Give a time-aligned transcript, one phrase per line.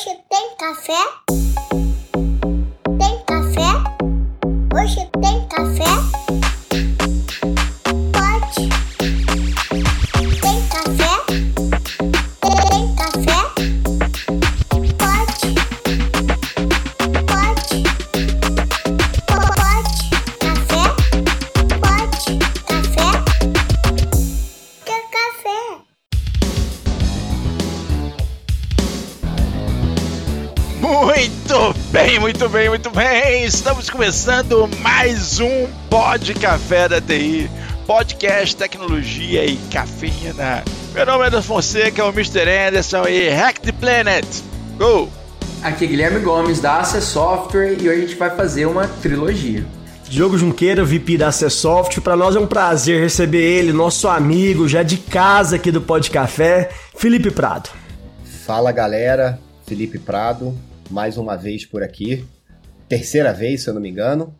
[0.00, 1.02] Hoje tem café?
[2.98, 3.68] Tem café?
[4.74, 5.19] Hoje tem
[33.52, 37.50] Estamos começando mais um Pod Café da TI,
[37.84, 40.62] podcast tecnologia e cafeína.
[40.94, 42.48] Meu nome é Anderson Fonseca, o Mr.
[42.48, 44.24] Anderson e Hack the Planet.
[44.78, 45.08] Go!
[45.64, 49.66] Aqui é Guilherme Gomes da Access Software e hoje a gente vai fazer uma trilogia.
[50.08, 52.00] Diogo Junqueira, VP da Acessoft.
[52.02, 56.08] Para nós é um prazer receber ele, nosso amigo, já de casa aqui do Pod
[56.08, 57.68] Café, Felipe Prado.
[58.46, 60.56] Fala galera, Felipe Prado,
[60.88, 62.24] mais uma vez por aqui.
[62.90, 64.34] Terceira vez, se eu não me engano.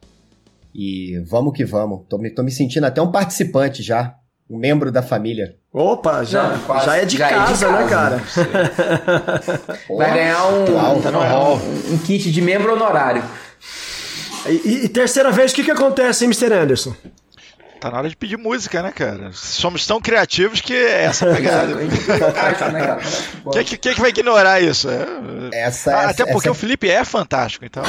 [0.74, 2.02] E vamos que vamos.
[2.08, 4.14] Tô me, tô me sentindo até um participante já.
[4.48, 5.54] Um membro da família.
[5.72, 9.78] Opa, já, Não, quase- já é de já é de casa, né, casa, cara?
[9.96, 11.10] Vai ganhar um, Uau, tá
[11.92, 13.22] um kit de membro honorário.
[14.48, 16.52] E, e terceira vez, o que, que acontece, hein, Mr.
[16.52, 16.92] Anderson?
[17.80, 19.30] Tá na hora de pedir música, né, cara?
[19.32, 21.74] Somos tão criativos que é essa pegada.
[21.76, 21.88] Né?
[23.52, 24.88] Quem é que, é que vai ignorar isso?
[24.90, 27.82] É- Essa, Ah, essa até porque essa- o Felipe é fantástico, então.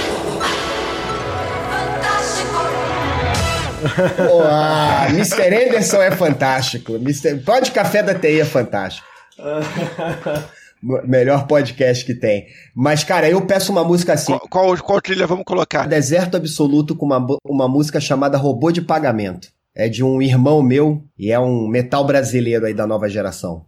[4.49, 5.47] Ah, Mr.
[5.47, 6.95] Anderson é fantástico.
[6.95, 7.39] Mr.
[7.39, 9.07] Pode Café da TI é fantástico.
[11.05, 12.47] Melhor podcast que tem.
[12.75, 14.37] Mas, cara, eu peço uma música assim.
[14.37, 15.87] Qual, qual, qual trilha vamos colocar?
[15.87, 19.49] Deserto Absoluto com uma, uma música chamada Robô de Pagamento.
[19.75, 23.65] É de um irmão meu e é um metal brasileiro aí da nova geração.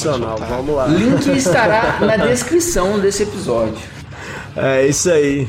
[0.00, 0.86] Sensacional, vamos lá.
[0.86, 3.78] Link estará na descrição desse episódio.
[4.56, 5.46] É isso aí.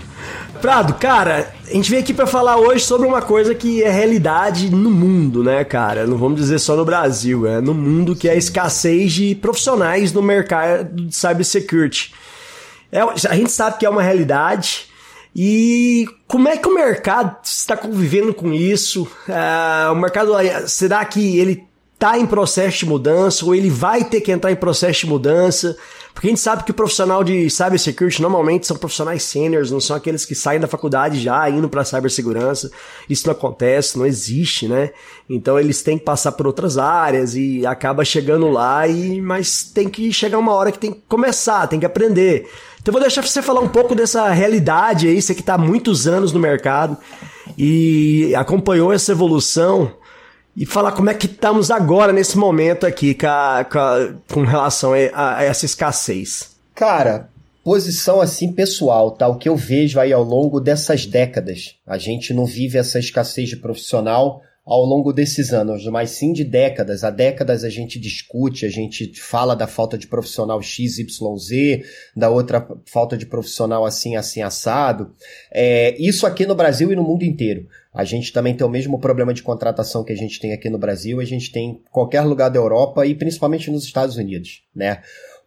[0.61, 4.69] Prado, cara, a gente veio aqui pra falar hoje sobre uma coisa que é realidade
[4.69, 6.05] no mundo, né, cara?
[6.05, 10.11] Não vamos dizer só no Brasil, é no mundo que é a escassez de profissionais
[10.11, 12.13] no mercado de cybersecurity.
[12.91, 14.87] É, a gente sabe que é uma realidade.
[15.33, 19.07] E como é que o mercado está convivendo com isso?
[19.29, 20.33] Ah, o mercado,
[20.67, 21.70] será que ele
[22.01, 25.77] está em processo de mudança ou ele vai ter que entrar em processo de mudança?
[26.11, 29.95] Porque a gente sabe que o profissional de cybersecurity normalmente são profissionais seniors, não são
[29.95, 32.71] aqueles que saem da faculdade já indo para cibersegurança.
[33.07, 34.89] Isso não acontece, não existe, né?
[35.29, 39.87] Então eles têm que passar por outras áreas e acaba chegando lá e mas tem
[39.87, 42.49] que chegar uma hora que tem que começar, tem que aprender.
[42.81, 46.33] Então vou deixar você falar um pouco dessa realidade aí, você que está muitos anos
[46.33, 46.97] no mercado
[47.55, 50.00] e acompanhou essa evolução
[50.55, 54.41] e falar como é que estamos agora nesse momento aqui com, a- com a- com
[54.43, 56.51] relação a, a essa escassez.
[56.75, 57.29] Cara,
[57.63, 59.27] posição assim pessoal, tá?
[59.27, 61.75] O que eu vejo aí ao longo dessas décadas.
[61.85, 66.43] A gente não vive essa escassez de profissional ao longo desses anos, mas sim de
[66.43, 67.03] décadas.
[67.03, 71.83] Há décadas a gente discute, a gente fala da falta de profissional XYZ,
[72.15, 75.13] da outra falta de profissional assim, assim, assado.
[75.51, 77.67] É, isso aqui no Brasil e no mundo inteiro.
[77.93, 80.77] A gente também tem o mesmo problema de contratação que a gente tem aqui no
[80.77, 85.01] Brasil, a gente tem em qualquer lugar da Europa e principalmente nos Estados Unidos, né?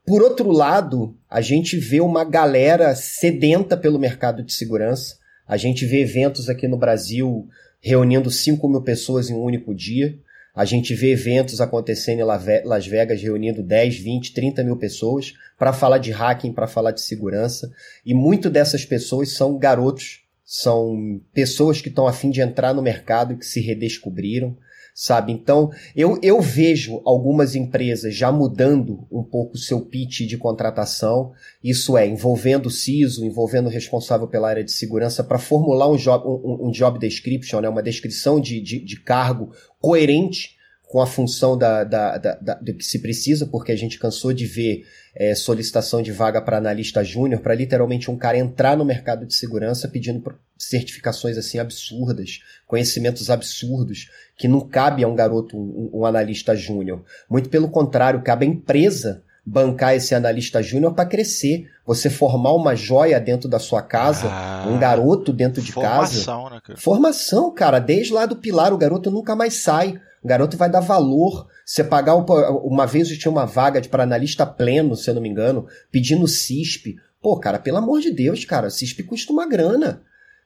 [0.05, 5.17] Por outro lado, a gente vê uma galera sedenta pelo mercado de segurança.
[5.49, 7.49] A gente vê eventos aqui no Brasil
[7.85, 10.19] reunindo 5 mil pessoas em um único dia.
[10.55, 15.71] A gente vê eventos acontecendo em Las Vegas reunindo 10, 20, 30 mil pessoas para
[15.73, 17.71] falar de hacking, para falar de segurança.
[18.07, 22.81] E muito dessas pessoas são garotos, são pessoas que estão a fim de entrar no
[22.81, 24.57] mercado que se redescobriram.
[24.95, 25.33] Sabe?
[25.33, 31.33] Então, eu, eu vejo algumas empresas já mudando um pouco o seu pitch de contratação,
[31.63, 35.97] isso é, envolvendo o CISO, envolvendo o responsável pela área de segurança para formular um
[35.97, 39.51] job, um, um, job description, né, uma descrição de, de, de cargo
[39.81, 40.54] coerente
[40.95, 44.33] com a função da, da, da, da, do que se precisa, porque a gente cansou
[44.33, 48.85] de ver é, solicitação de vaga para analista júnior, para literalmente um cara entrar no
[48.85, 50.23] mercado de segurança pedindo
[50.57, 54.09] certificações assim absurdas, conhecimentos absurdos,
[54.39, 57.03] que não cabe a um garoto, um, um analista júnior.
[57.29, 61.69] Muito pelo contrário, cabe à empresa bancar esse analista júnior para crescer.
[61.85, 66.55] Você formar uma joia dentro da sua casa, ah, um garoto dentro de formação, casa.
[66.55, 66.79] Né, cara?
[66.79, 67.81] Formação, cara.
[67.81, 70.01] Desde lá do pilar, o garoto nunca mais sai.
[70.25, 71.47] O garoto vai dar valor.
[71.67, 75.29] Você pagar uma vez eu tinha uma vaga para analista pleno, se eu não me
[75.29, 76.97] engano, pedindo CISP.
[77.21, 80.03] Pô, cara, pelo amor de Deus, cara, CISP custa uma grana.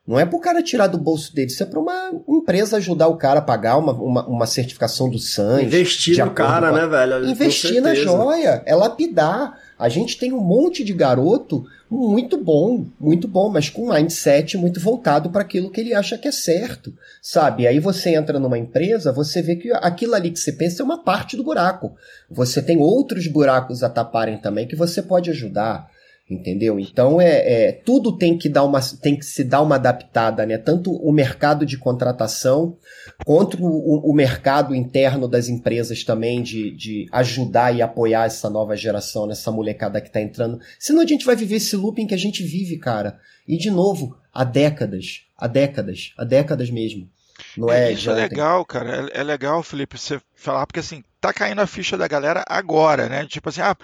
[0.08, 3.18] Não é pro cara tirar do bolso dele, isso é pra uma empresa ajudar o
[3.18, 5.64] cara a pagar uma, uma, uma certificação do SANS.
[5.64, 7.28] Investir no cara, né, velho?
[7.28, 9.60] Investir na joia, é lapidar.
[9.78, 14.56] A gente tem um monte de garoto muito bom, muito bom, mas com um mindset
[14.58, 16.92] muito voltado para aquilo que ele acha que é certo,
[17.22, 17.66] sabe?
[17.66, 21.02] Aí você entra numa empresa, você vê que aquilo ali que você pensa é uma
[21.02, 21.94] parte do buraco.
[22.30, 25.88] Você tem outros buracos a taparem também que você pode ajudar
[26.30, 26.78] entendeu?
[26.78, 30.58] Então é, é, tudo tem que dar uma tem que se dar uma adaptada, né?
[30.58, 32.76] Tanto o mercado de contratação
[33.24, 38.76] quanto o, o mercado interno das empresas também de, de ajudar e apoiar essa nova
[38.76, 40.60] geração, nessa molecada que tá entrando.
[40.78, 43.18] Senão a gente vai viver esse looping que a gente vive, cara.
[43.46, 47.08] E de novo, há décadas, há décadas, há décadas mesmo.
[47.56, 49.08] Não é, é isso é legal, cara.
[49.14, 53.08] É, é legal, Felipe, você falar, porque assim, tá caindo a ficha da galera agora,
[53.08, 53.24] né?
[53.26, 53.76] Tipo assim, ah,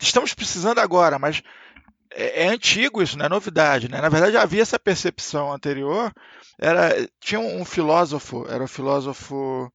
[0.00, 1.42] estamos precisando agora, mas
[2.14, 4.00] é, é, antigo isso, não é novidade, né?
[4.00, 6.12] Na verdade, havia essa percepção anterior.
[6.58, 9.70] Era, tinha um filósofo, era o filósofo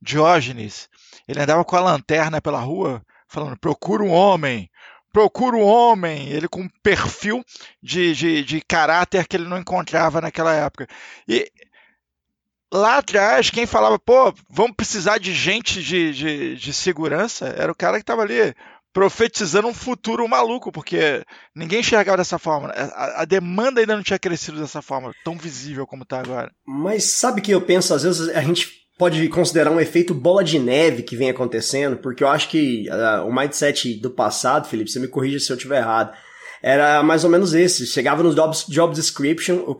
[0.00, 0.88] Diógenes.
[1.28, 4.70] Ele andava com a lanterna pela rua, falando: procura um homem,
[5.12, 6.28] procura um homem.
[6.28, 7.44] Ele com um perfil
[7.82, 10.86] de, de, de caráter que ele não encontrava naquela época.
[11.28, 11.50] E
[12.72, 17.74] lá atrás, quem falava, pô, vamos precisar de gente de, de, de segurança, era o
[17.74, 18.54] cara que estava ali
[18.94, 21.24] profetizando um futuro maluco, porque
[21.54, 22.68] ninguém enxergava dessa forma.
[22.68, 26.52] A, a, demanda ainda não tinha crescido dessa forma, tão visível como está agora.
[26.64, 30.60] Mas sabe que eu penso, às vezes a gente pode considerar um efeito bola de
[30.60, 35.00] neve que vem acontecendo, porque eu acho que uh, o mindset do passado, Felipe, você
[35.00, 36.16] me corrija se eu estiver errado,
[36.62, 37.88] era mais ou menos esse.
[37.88, 39.74] Chegava no job, job description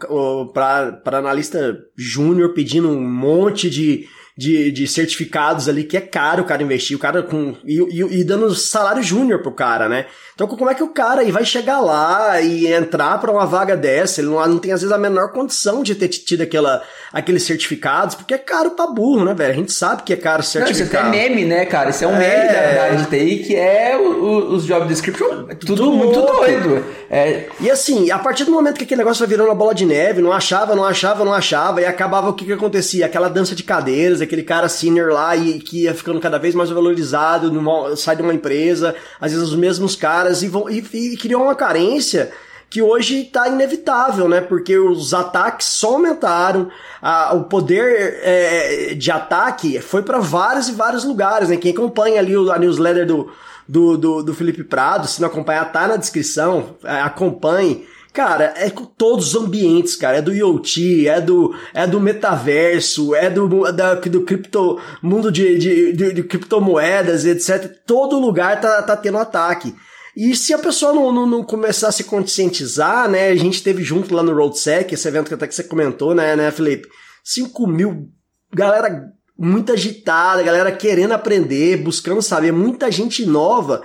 [0.52, 6.46] para analista júnior pedindo um monte de de, de certificados ali que é caro o
[6.46, 7.54] cara investir, o cara com.
[7.64, 10.06] E, e, e dando salário júnior pro cara, né?
[10.34, 13.76] Então, como é que o cara aí vai chegar lá e entrar para uma vaga
[13.76, 14.20] dessa?
[14.20, 16.82] Ele não, não tem, às vezes, a menor condição de ter tido aquela,
[17.12, 19.52] aqueles certificados, porque é caro pra burro, né, velho?
[19.52, 21.04] A gente sabe que é caro certificado.
[21.04, 21.90] Não, isso é meme, né, cara?
[21.90, 22.74] Isso é um meme é...
[22.74, 26.84] da área de TI, que é o, o, os job description, tudo, tudo muito doido.
[27.08, 27.46] É...
[27.60, 30.20] E assim, a partir do momento que aquele negócio vai virando uma bola de neve,
[30.20, 33.06] não achava, não achava, não achava, e acabava o que que acontecia?
[33.06, 36.70] Aquela dança de cadeiras, aquele cara senior lá e que ia ficando cada vez mais
[36.70, 41.16] valorizado, numa, sai de uma empresa, às vezes os mesmos caras, e, vão, e, e
[41.16, 42.32] criou uma carência
[42.74, 44.40] que hoje está inevitável, né?
[44.40, 46.68] Porque os ataques só aumentaram,
[47.00, 51.56] a, o poder é, de ataque foi para vários e vários lugares, né?
[51.56, 53.30] Quem acompanha ali a newsletter do,
[53.68, 57.86] do, do, do Felipe Prado, se não acompanhar, tá na descrição, é, acompanhe.
[58.14, 60.18] Cara, é com todos os ambientes, cara.
[60.18, 65.58] É do IoT, é do, é do metaverso, é do, da, do cripto, mundo de,
[65.58, 67.76] de, de, de criptomoedas, etc.
[67.84, 69.74] Todo lugar tá, tá tendo ataque.
[70.16, 73.30] E se a pessoa não, não, não, começar a se conscientizar, né?
[73.30, 76.36] A gente teve junto lá no RoadSec, esse evento que até que você comentou, né,
[76.36, 76.86] né, Felipe?
[77.24, 78.08] 5 mil,
[78.54, 79.06] galera
[79.36, 83.82] muito agitada, galera querendo aprender, buscando saber, muita gente nova.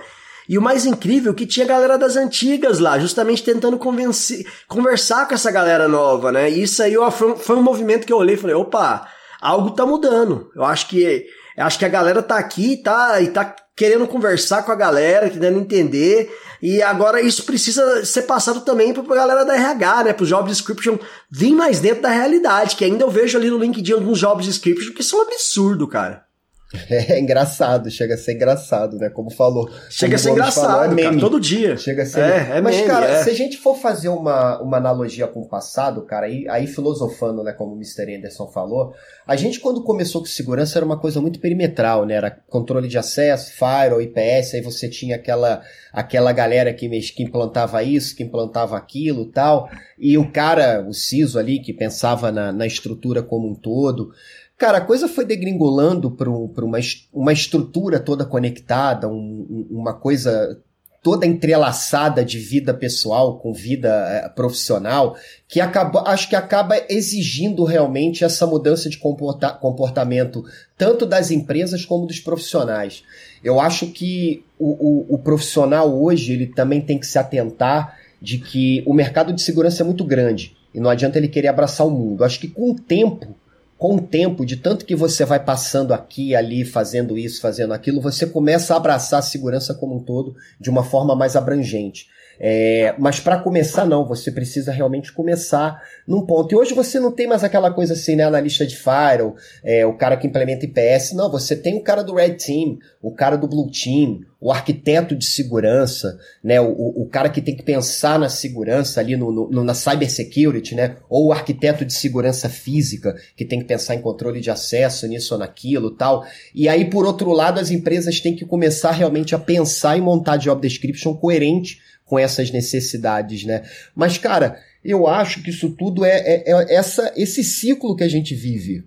[0.48, 5.26] E o mais incrível é que tinha galera das antigas lá, justamente tentando convencer, conversar
[5.28, 6.50] com essa galera nova, né?
[6.50, 9.06] E isso aí foi, foi um movimento que eu olhei e falei, opa,
[9.40, 10.50] algo tá mudando.
[10.54, 14.72] Eu acho que acho que a galera tá aqui tá, e tá querendo conversar com
[14.72, 16.30] a galera, querendo entender.
[16.62, 20.12] E agora isso precisa ser passado também para a galera da RH, né?
[20.12, 20.98] Para os job description
[21.30, 24.92] vir mais dentro da realidade, que ainda eu vejo ali no LinkedIn alguns job description
[24.92, 26.29] que são absurdo, cara.
[26.90, 29.10] É engraçado, chega a ser engraçado, né?
[29.10, 29.68] Como falou.
[29.88, 31.02] Chega como a ser engraçado, falou, é meme.
[31.02, 31.76] Cara, todo dia.
[31.76, 32.20] Chega a ser.
[32.20, 33.22] É, é Mas, meme, cara, é.
[33.24, 37.42] se a gente for fazer uma, uma analogia com o passado, cara, aí, aí filosofando,
[37.42, 37.52] né?
[37.52, 38.14] Como o Mr.
[38.14, 38.94] Anderson falou,
[39.26, 42.14] a gente, quando começou com segurança, era uma coisa muito perimetral, né?
[42.14, 45.62] Era controle de acesso, firewall, IPS, aí você tinha aquela,
[45.92, 49.68] aquela galera que, que implantava isso, que implantava aquilo tal.
[49.98, 54.12] E o cara, o CISO ali, que pensava na, na estrutura como um todo.
[54.60, 56.78] Cara, a coisa foi degringolando para uma,
[57.14, 60.60] uma estrutura toda conectada, um, uma coisa
[61.02, 65.16] toda entrelaçada de vida pessoal com vida é, profissional,
[65.48, 70.44] que acaba, acho que acaba exigindo realmente essa mudança de comporta comportamento,
[70.76, 73.02] tanto das empresas como dos profissionais.
[73.42, 78.36] Eu acho que o, o, o profissional hoje ele também tem que se atentar de
[78.36, 81.90] que o mercado de segurança é muito grande e não adianta ele querer abraçar o
[81.90, 82.24] mundo.
[82.24, 83.39] Acho que com o tempo
[83.80, 87.98] com o tempo, de tanto que você vai passando aqui ali, fazendo isso, fazendo aquilo,
[87.98, 92.06] você começa a abraçar a segurança como um todo de uma forma mais abrangente.
[92.42, 96.54] É, mas para começar, não, você precisa realmente começar num ponto.
[96.54, 98.24] E hoje você não tem mais aquela coisa assim, né?
[98.24, 101.12] Analista de Firewall, é, o cara que implementa IPS.
[101.12, 105.14] Não, você tem o cara do Red Team, o cara do Blue Team, o arquiteto
[105.14, 106.58] de segurança, né?
[106.58, 110.96] O, o cara que tem que pensar na segurança ali no, no, na cybersecurity, né?
[111.10, 115.34] Ou o arquiteto de segurança física, que tem que pensar em controle de acesso, nisso
[115.34, 116.24] ou naquilo tal.
[116.54, 120.38] E aí, por outro lado, as empresas têm que começar realmente a pensar e montar
[120.38, 123.62] job description coerente com essas necessidades, né?
[123.94, 128.08] Mas, cara, eu acho que isso tudo é, é, é essa, esse ciclo que a
[128.08, 128.84] gente vive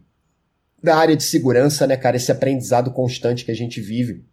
[0.84, 2.18] da área de segurança, né, cara?
[2.18, 4.26] Esse aprendizado constante que a gente vive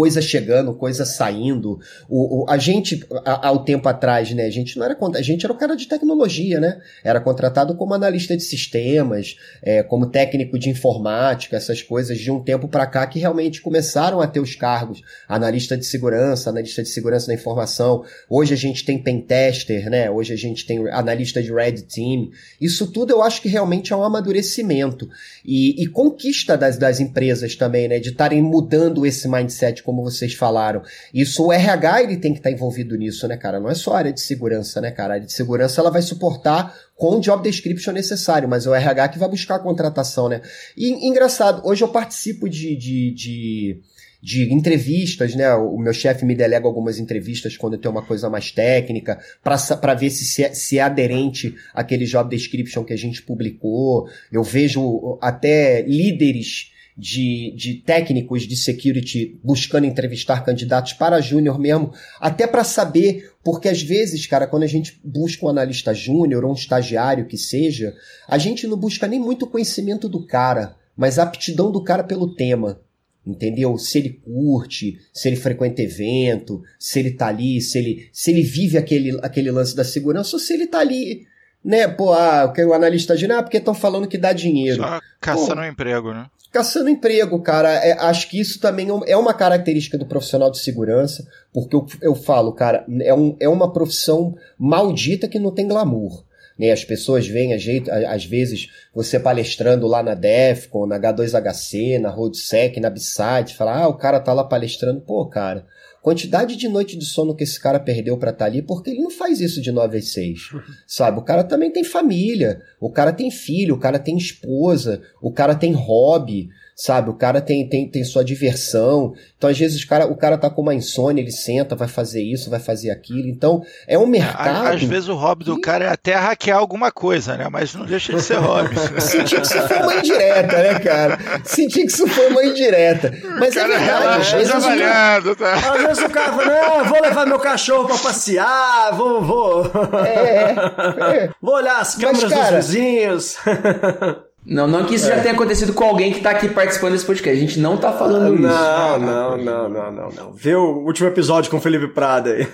[0.00, 1.78] coisa chegando, coisa saindo.
[2.08, 5.52] O, o a gente, há, tempo atrás, né, a gente não era a gente era
[5.52, 6.80] o cara de tecnologia, né?
[7.04, 12.42] Era contratado como analista de sistemas, é, como técnico de informática, essas coisas de um
[12.42, 16.88] tempo para cá que realmente começaram a ter os cargos, analista de segurança, analista de
[16.88, 18.02] segurança da informação.
[18.26, 20.10] Hoje a gente tem pentester, né?
[20.10, 22.30] Hoje a gente tem analista de red team.
[22.58, 25.10] Isso tudo eu acho que realmente é um amadurecimento
[25.44, 27.98] e, e conquista das, das empresas também, né?
[27.98, 30.82] De estarem mudando esse mindset como vocês falaram.
[31.12, 33.58] Isso o RH ele tem que estar tá envolvido nisso, né, cara?
[33.58, 35.14] Não é só a área de segurança, né, cara?
[35.14, 38.74] A área de segurança ela vai suportar com o job description necessário, mas é o
[38.74, 40.42] RH que vai buscar a contratação, né?
[40.76, 43.80] E engraçado, hoje eu participo de, de, de
[44.22, 45.52] de entrevistas, né?
[45.54, 50.10] O meu chefe me delega algumas entrevistas quando tem uma coisa mais técnica, para ver
[50.10, 54.06] se, se é, se é aderente àquele job description que a gente publicou.
[54.30, 61.92] Eu vejo até líderes de, de técnicos de security buscando entrevistar candidatos para júnior mesmo,
[62.20, 66.50] até para saber, porque às vezes, cara, quando a gente busca um analista júnior ou
[66.50, 67.94] um estagiário que seja,
[68.28, 72.34] a gente não busca nem muito conhecimento do cara, mas a aptidão do cara pelo
[72.34, 72.80] tema.
[73.26, 73.76] Entendeu?
[73.76, 78.42] Se ele curte, se ele frequenta evento, se ele tá ali, se ele, se ele
[78.42, 81.26] vive aquele, aquele lance da segurança, ou se ele tá ali,
[81.62, 81.86] né?
[81.86, 84.82] Pô, ah, o analista júnior, ah, porque estão falando que dá dinheiro.
[84.82, 86.26] Só caçando um emprego, né?
[86.50, 87.70] Caçando emprego, cara.
[87.84, 91.86] É, acho que isso também é, é uma característica do profissional de segurança, porque eu,
[92.02, 96.24] eu falo, cara, é, um, é uma profissão maldita que não tem glamour.
[96.58, 96.70] Né?
[96.70, 102.90] As pessoas veem, às vezes, você palestrando lá na DEFCON, na H2HC, na RoadSec, na
[102.90, 105.00] BSite, falar, ah, o cara tá lá palestrando.
[105.00, 105.64] Pô, cara,
[106.02, 109.02] quantidade de noite de sono que esse cara perdeu para estar tá ali, porque ele
[109.02, 110.40] não faz isso de 9 às 6,
[110.86, 111.18] sabe?
[111.18, 115.54] O cara também tem família, o cara tem filho, o cara tem esposa, o cara
[115.54, 116.48] tem hobby,
[116.80, 117.10] sabe?
[117.10, 119.12] O cara tem, tem, tem sua diversão.
[119.36, 122.22] Então, às vezes, o cara, o cara tá com uma insônia, ele senta, vai fazer
[122.22, 123.28] isso, vai fazer aquilo.
[123.28, 124.66] Então, é um mercado.
[124.66, 127.48] Às vezes o hobby do cara é até hackear alguma coisa, né?
[127.50, 128.74] Mas não deixa de ser hobby.
[128.98, 131.18] Senti que isso foi uma indireta, né, cara?
[131.44, 133.12] Senti que isso foi uma indireta.
[133.38, 134.50] Mas é verdade, às vezes.
[134.50, 135.54] Trabalhando, tá?
[135.54, 139.70] Às vezes o cara fala, não, vou levar meu cachorro pra passear, vou, vou.
[140.02, 141.30] É, é.
[141.42, 143.36] Vou olhar as câmeras Mas, cara, dos vizinhos.
[144.44, 145.16] Não, não que isso é.
[145.16, 147.36] já tenha acontecido com alguém que tá aqui participando desse podcast.
[147.36, 148.42] A gente não tá falando não, isso.
[148.42, 150.32] Não, não, não, não, não, não.
[150.32, 152.46] Vê o último episódio com o Felipe Prada aí.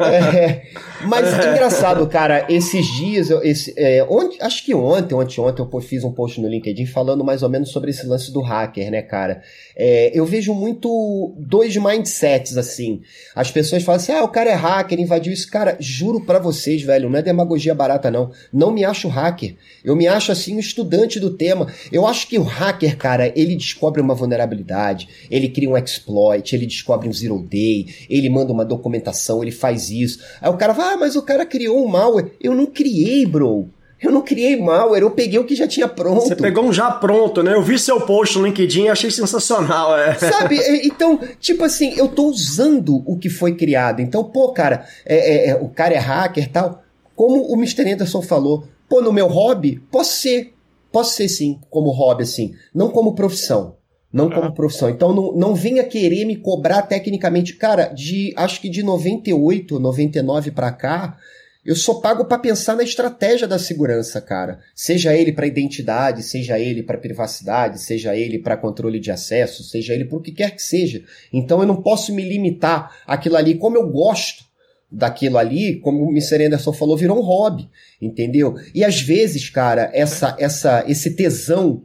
[0.00, 0.62] É,
[1.02, 1.52] mas é.
[1.52, 6.10] engraçado, cara, esses dias, esse, é, ontem, acho que ontem, ontem, ontem eu fiz um
[6.12, 9.40] post no LinkedIn falando mais ou menos sobre esse lance do hacker, né, cara?
[9.82, 13.00] É, eu vejo muito dois mindsets, assim.
[13.34, 15.50] As pessoas falam assim, ah, o cara é hacker, invadiu isso.
[15.50, 18.30] Cara, juro para vocês, velho, não é demagogia barata, não.
[18.52, 19.56] Não me acho hacker.
[19.82, 21.66] Eu me acho, assim, um estudante do tema.
[21.90, 26.66] Eu acho que o hacker, cara, ele descobre uma vulnerabilidade, ele cria um exploit, ele
[26.66, 30.22] descobre um zero day, ele manda uma documentação, ele faz isso.
[30.42, 32.32] Aí o cara vai, ah, mas o cara criou um malware.
[32.38, 33.70] Eu não criei, bro.
[34.02, 36.22] Eu não criei malware, eu peguei o que já tinha pronto.
[36.22, 37.52] Você pegou um já pronto, né?
[37.52, 40.14] Eu vi seu post no LinkedIn e achei sensacional, é.
[40.14, 40.58] Sabe?
[40.84, 44.00] Então, tipo assim, eu tô usando o que foi criado.
[44.00, 46.82] Então, pô, cara, é, é, é o cara é hacker e tal.
[47.14, 47.92] Como o Mr.
[47.92, 50.54] Anderson falou, pô, no meu hobby, posso ser.
[50.90, 52.54] Posso ser sim, como hobby, assim.
[52.74, 53.76] Não como profissão.
[54.12, 54.52] Não como ah.
[54.52, 54.88] profissão.
[54.90, 57.54] Então não, não venha querer me cobrar tecnicamente.
[57.54, 61.16] Cara, de acho que de 98, 99 para cá,
[61.64, 64.60] Eu sou pago para pensar na estratégia da segurança, cara.
[64.74, 69.92] Seja ele para identidade, seja ele para privacidade, seja ele para controle de acesso, seja
[69.92, 71.04] ele para o que quer que seja.
[71.30, 74.44] Então eu não posso me limitar àquilo ali como eu gosto
[74.90, 76.46] daquilo ali, como o Mr.
[76.46, 77.68] Anderson falou, virou um hobby,
[78.00, 78.56] entendeu?
[78.74, 81.84] E às vezes, cara, essa, essa, esse tesão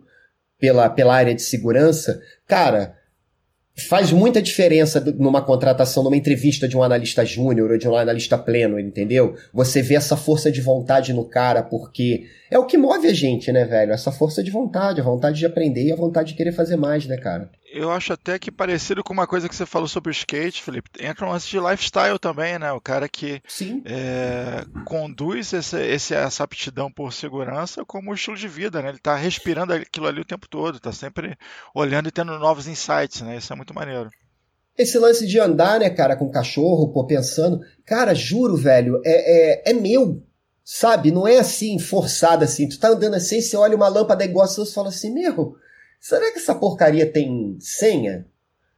[0.58, 2.96] pela, pela área de segurança, cara,
[3.76, 8.38] faz muita diferença numa contratação, numa entrevista de um analista júnior ou de um analista
[8.38, 9.36] pleno, entendeu?
[9.54, 13.52] Você vê essa força de vontade no cara, porque é o que move a gente,
[13.52, 13.92] né, velho?
[13.92, 17.06] Essa força de vontade, a vontade de aprender e a vontade de querer fazer mais,
[17.06, 17.50] né, cara?
[17.78, 20.90] Eu acho até que parecido com uma coisa que você falou sobre o skate, Felipe,
[20.98, 22.72] entra um lance de lifestyle também, né?
[22.72, 23.42] O cara que
[23.84, 28.90] é, conduz esse, essa aptidão por segurança como estilo de vida, né?
[28.90, 31.38] Ele tá respirando aquilo ali o tempo todo, tá sempre
[31.74, 33.36] olhando e tendo novos insights, né?
[33.36, 34.10] Isso é muito maneiro.
[34.78, 37.60] Esse lance de andar, né, cara, com cachorro, pô, pensando.
[37.86, 40.24] Cara, juro, velho, é, é, é meu.
[40.64, 41.12] Sabe?
[41.12, 42.70] Não é assim, forçado assim.
[42.70, 45.58] Tu tá andando assim, você olha uma lâmpada igual a sua, você fala assim, meu,
[46.00, 48.26] será que essa porcaria tem senha?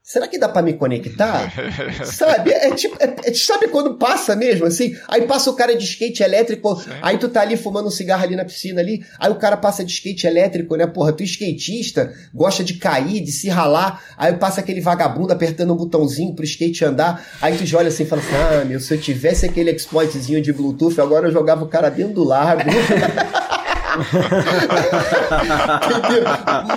[0.08, 1.52] será que dá para me conectar?
[2.06, 2.52] sabe?
[2.54, 4.96] É, tipo, é, é, sabe quando passa mesmo, assim?
[5.06, 6.92] Aí passa o cara de skate elétrico, Sim.
[7.02, 9.84] aí tu tá ali fumando um cigarro ali na piscina ali, aí o cara passa
[9.84, 10.88] de skate elétrico, né?
[10.88, 15.78] Porra, tu skatista, gosta de cair, de se ralar, aí passa aquele vagabundo apertando um
[15.78, 18.94] botãozinho pro skate andar, aí tu já olha assim e fala assim, ah, meu, se
[18.94, 22.62] eu tivesse aquele exploitzinho de Bluetooth, agora eu jogava o cara dentro do lago.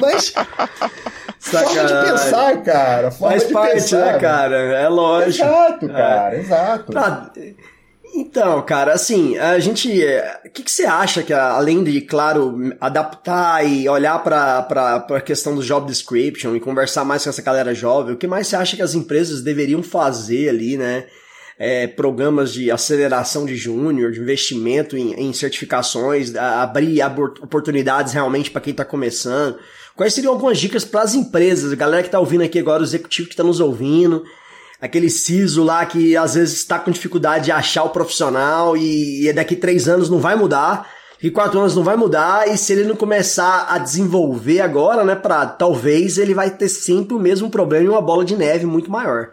[0.01, 0.33] Mas
[1.41, 1.89] Sacanagem.
[1.89, 3.11] Forma de pensar, cara.
[3.11, 4.57] Forma Faz de parte, pensar, né, cara?
[4.57, 5.45] É lógico.
[5.45, 6.41] Exato, cara, é.
[6.41, 6.93] exato.
[6.93, 7.33] Tá.
[8.15, 9.89] Então, cara, assim, a gente.
[10.45, 15.55] O que, que você acha que, além de, claro, adaptar e olhar para a questão
[15.55, 18.77] do job description e conversar mais com essa galera jovem, o que mais você acha
[18.77, 21.07] que as empresas deveriam fazer ali, né?
[21.63, 27.03] É, programas de aceleração de júnior, de investimento em, em certificações, abrir
[27.43, 29.59] oportunidades realmente para quem está começando.
[29.95, 32.87] Quais seriam algumas dicas para as empresas, a galera que está ouvindo aqui agora, o
[32.87, 34.25] executivo que está nos ouvindo,
[34.81, 39.33] aquele CISO lá que às vezes está com dificuldade de achar o profissional e, e
[39.35, 40.89] daqui três anos não vai mudar,
[41.23, 45.15] e quatro anos não vai mudar, e se ele não começar a desenvolver agora, né,
[45.15, 48.91] para talvez ele vai ter sempre o mesmo problema e uma bola de neve muito
[48.91, 49.33] maior.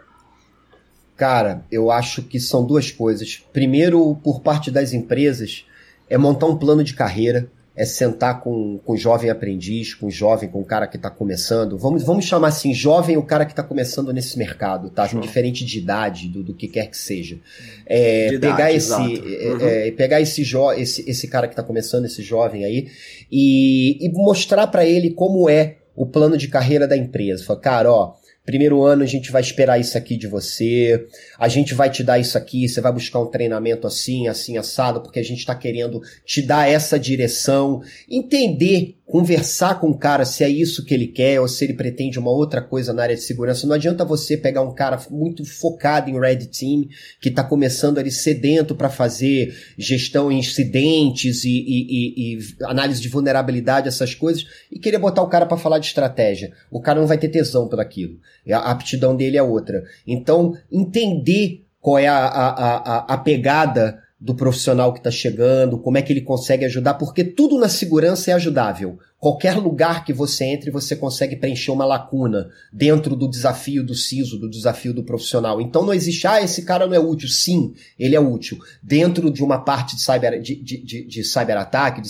[1.18, 3.44] Cara, eu acho que são duas coisas.
[3.52, 5.66] Primeiro, por parte das empresas,
[6.08, 10.60] é montar um plano de carreira é sentar com, com jovem aprendiz, com jovem, com
[10.60, 11.78] o cara que está começando.
[11.78, 15.06] Vamos, vamos chamar assim, jovem o cara que está começando nesse mercado, tá?
[15.06, 15.20] Show.
[15.20, 17.38] Diferente de idade, do, do que quer que seja.
[17.86, 19.58] É, pegar esse, é, uhum.
[19.60, 22.88] é, pegar esse, jo, esse, esse cara que está começando, esse jovem aí,
[23.30, 27.44] e, e mostrar para ele como é o plano de carreira da empresa.
[27.44, 28.14] Falar, cara, ó,
[28.48, 31.06] Primeiro ano a gente vai esperar isso aqui de você,
[31.38, 35.02] a gente vai te dar isso aqui, você vai buscar um treinamento assim, assim, assado,
[35.02, 37.82] porque a gente está querendo te dar essa direção.
[38.10, 42.18] Entender conversar com o cara se é isso que ele quer ou se ele pretende
[42.18, 43.66] uma outra coisa na área de segurança.
[43.66, 46.86] Não adianta você pegar um cara muito focado em Red Team,
[47.18, 53.00] que está começando ali sedento para fazer gestão em incidentes e, e, e, e, análise
[53.00, 56.52] de vulnerabilidade, essas coisas, e querer botar o cara para falar de estratégia.
[56.70, 58.18] O cara não vai ter tesão pelo aquilo.
[58.50, 59.82] A aptidão dele é outra.
[60.06, 65.96] Então, entender qual é a, a, a, a pegada do profissional que está chegando, como
[65.96, 68.98] é que ele consegue ajudar, porque tudo na segurança é ajudável.
[69.20, 74.38] Qualquer lugar que você entre, você consegue preencher uma lacuna dentro do desafio do CISO,
[74.38, 75.60] do desafio do profissional.
[75.60, 77.28] Então não existe, ah, esse cara não é útil.
[77.28, 78.58] Sim, ele é útil.
[78.80, 82.08] Dentro de uma parte de cyber, de, de, de, de cyberataque, de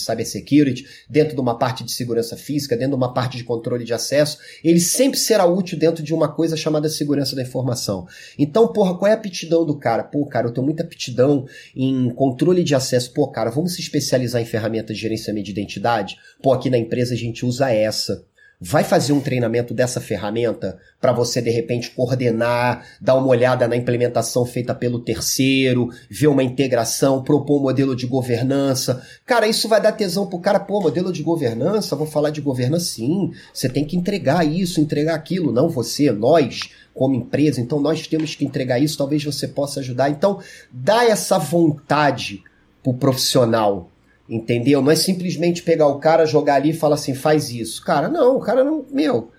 [1.09, 4.37] dentro de uma parte de segurança física, dentro de uma parte de controle de acesso,
[4.63, 8.07] ele sempre será útil dentro de uma coisa chamada segurança da informação.
[8.39, 10.05] Então, porra, qual é a aptidão do cara?
[10.05, 13.15] Pô, cara, eu tenho muita aptidão em controle de acesso.
[13.15, 16.17] Pô, cara, vamos se especializar em ferramentas de gerenciamento de identidade?
[16.43, 18.25] Pô, aqui na empresa empresa a gente usa essa.
[18.61, 23.77] Vai fazer um treinamento dessa ferramenta para você de repente coordenar, dar uma olhada na
[23.77, 29.01] implementação feita pelo terceiro, ver uma integração, propor um modelo de governança.
[29.25, 32.87] Cara, isso vai dar tesão pro cara, pô, modelo de governança, vou falar de governança
[32.87, 33.31] sim.
[33.55, 37.61] Você tem que entregar isso, entregar aquilo, não você, nós como empresa.
[37.61, 40.11] Então nós temos que entregar isso, talvez você possa ajudar.
[40.11, 40.41] Então,
[40.73, 42.43] dá essa vontade
[42.83, 43.89] pro profissional
[44.29, 44.83] Entendeu?
[44.83, 47.83] Não é simplesmente pegar o cara, jogar ali e falar assim, faz isso.
[47.83, 48.85] Cara, não, o cara não.
[48.91, 49.31] Meu.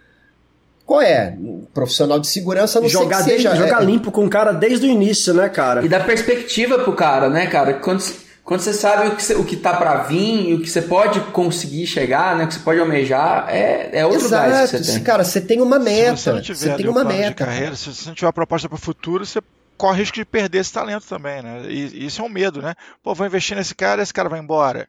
[0.84, 1.38] Qual é?
[1.40, 3.56] Um profissional de segurança não jogar sei que seja.
[3.56, 5.86] Jogar é, limpo com o cara desde o início, né, cara?
[5.86, 7.74] E dar perspectiva pro cara, né, cara?
[7.76, 8.04] Quando,
[8.44, 11.20] quando você sabe o que, você, o que tá pra vir, o que você pode
[11.32, 12.46] conseguir chegar, né?
[12.46, 14.50] O que você pode almejar, é, é outro Exato.
[14.50, 15.04] gás que você tem.
[15.04, 16.18] Cara, você tem uma meta.
[16.18, 17.46] Se você, você tem uma meta.
[17.46, 19.40] Carreira, se você não tiver uma proposta para o futuro, você
[19.80, 21.64] corre risco de perder esse talento também, né?
[21.68, 22.76] E, isso é um medo, né?
[23.02, 24.88] Pô, vou investir nesse cara, esse cara vai embora.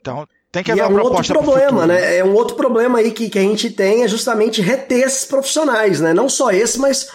[0.00, 2.16] Então, tem que haver e é uma um outro problema, né?
[2.16, 6.00] É um outro problema aí que, que a gente tem é justamente reter esses profissionais,
[6.00, 6.14] né?
[6.14, 7.08] Não só esse, mas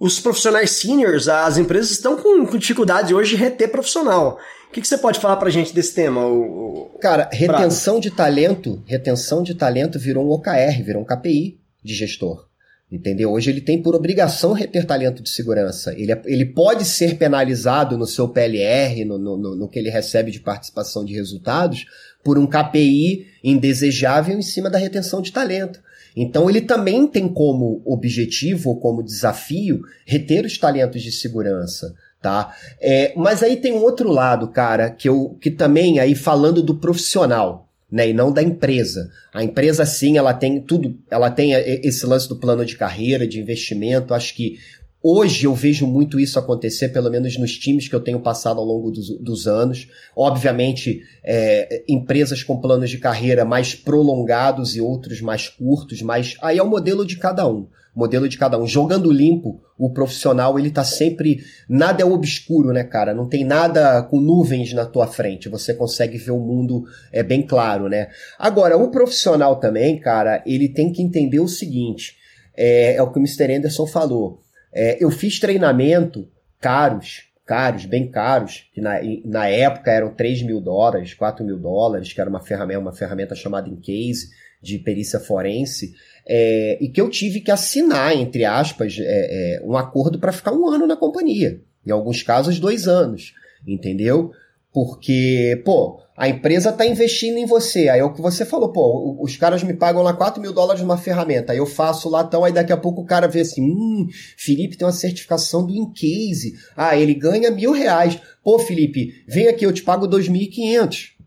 [0.00, 4.38] os profissionais seniors, as empresas estão com, com dificuldade hoje de reter profissional.
[4.68, 6.24] O que, que, você pode falar pra gente desse tema?
[6.24, 6.98] O, o...
[7.00, 12.49] Cara, retenção de talento, retenção de talento virou um OKR, virou um KPI de gestor.
[12.90, 13.30] Entendeu?
[13.30, 15.94] Hoje ele tem por obrigação reter talento de segurança.
[15.96, 20.32] Ele, é, ele pode ser penalizado no seu PLR, no, no, no que ele recebe
[20.32, 21.86] de participação de resultados,
[22.24, 25.80] por um KPI indesejável em cima da retenção de talento.
[26.16, 32.54] Então ele também tem como objetivo ou como desafio reter os talentos de segurança, tá?
[32.80, 36.74] É, mas aí tem um outro lado, cara, que eu que também aí falando do
[36.74, 39.10] profissional, né, e não da empresa.
[39.32, 43.40] A empresa sim, ela tem tudo, ela tem esse lance do plano de carreira, de
[43.40, 44.14] investimento.
[44.14, 44.58] Acho que
[45.02, 48.66] Hoje eu vejo muito isso acontecer, pelo menos nos times que eu tenho passado ao
[48.66, 49.88] longo dos, dos anos.
[50.14, 56.58] Obviamente, é, empresas com planos de carreira mais prolongados e outros mais curtos, mas aí
[56.58, 57.66] é o modelo de cada um.
[57.94, 58.66] Modelo de cada um.
[58.66, 61.40] Jogando limpo, o profissional, ele tá sempre.
[61.68, 63.12] Nada é obscuro, né, cara?
[63.14, 65.48] Não tem nada com nuvens na tua frente.
[65.48, 68.08] Você consegue ver o mundo é, bem claro, né?
[68.38, 72.16] Agora, o profissional também, cara, ele tem que entender o seguinte:
[72.56, 73.54] é, é o que o Mr.
[73.56, 74.40] Anderson falou
[74.72, 76.28] é, eu fiz treinamento
[76.60, 82.12] caros, caros, bem caros, que na, na época eram 3 mil dólares, 4 mil dólares,
[82.12, 84.28] que era uma ferramenta, uma ferramenta chamada Incase,
[84.62, 85.94] de perícia forense,
[86.32, 90.52] é, e que eu tive que assinar, entre aspas, é, é um acordo para ficar
[90.52, 91.60] um ano na companhia.
[91.84, 93.34] Em alguns casos, dois anos.
[93.66, 94.30] Entendeu?
[94.72, 97.88] Porque, pô, a empresa está investindo em você.
[97.88, 100.80] Aí é o que você falou, pô, os caras me pagam lá 4 mil dólares
[100.80, 101.52] numa ferramenta.
[101.52, 104.76] Aí eu faço lá, então, aí daqui a pouco o cara vê assim, hum, Felipe
[104.76, 106.54] tem uma certificação do Incase.
[106.76, 108.20] Ah, ele ganha mil reais.
[108.44, 111.19] Pô, Felipe, vem aqui, eu te pago 2.500.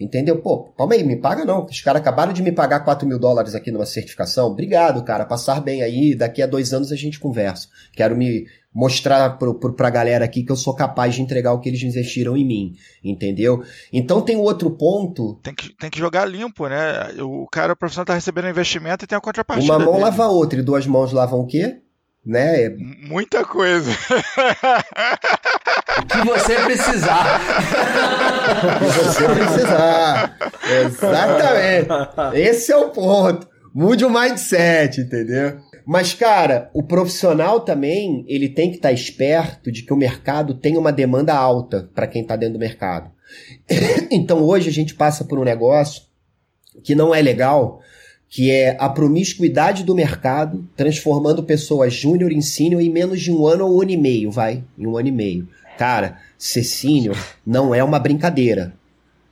[0.00, 0.40] Entendeu?
[0.40, 1.66] Pô, calma aí, me paga não.
[1.66, 4.46] Os caras acabaram de me pagar 4 mil dólares aqui numa certificação.
[4.46, 5.26] Obrigado, cara.
[5.26, 6.14] Passar bem aí.
[6.14, 7.68] Daqui a dois anos a gente conversa.
[7.92, 11.60] Quero me mostrar pro, pro, pra galera aqui que eu sou capaz de entregar o
[11.60, 12.76] que eles investiram em mim.
[13.04, 13.62] Entendeu?
[13.92, 15.38] Então tem outro ponto.
[15.42, 17.12] Tem que, tem que jogar limpo, né?
[17.20, 19.70] O cara, o profissional tá recebendo investimento e tem a contrapartida.
[19.70, 20.04] Uma mão dele.
[20.04, 21.78] lava a outra e duas mãos lavam o quê?
[22.24, 22.70] Né?
[23.06, 23.90] Muita coisa.
[26.08, 27.40] que você precisar.
[28.78, 30.36] que você precisar.
[30.84, 32.38] Exatamente.
[32.38, 33.48] Esse é o ponto.
[33.72, 35.60] Mude o mindset, entendeu?
[35.86, 40.54] Mas, cara, o profissional também, ele tem que estar tá esperto de que o mercado
[40.54, 43.10] tem uma demanda alta para quem está dentro do mercado.
[44.10, 46.02] então, hoje a gente passa por um negócio
[46.82, 47.80] que não é legal,
[48.28, 53.46] que é a promiscuidade do mercado, transformando pessoas júnior em sênior em menos de um
[53.46, 55.48] ano ou um ano e meio, vai, em um ano e meio.
[55.80, 57.16] Cara, ser sênior
[57.46, 58.74] não é uma brincadeira.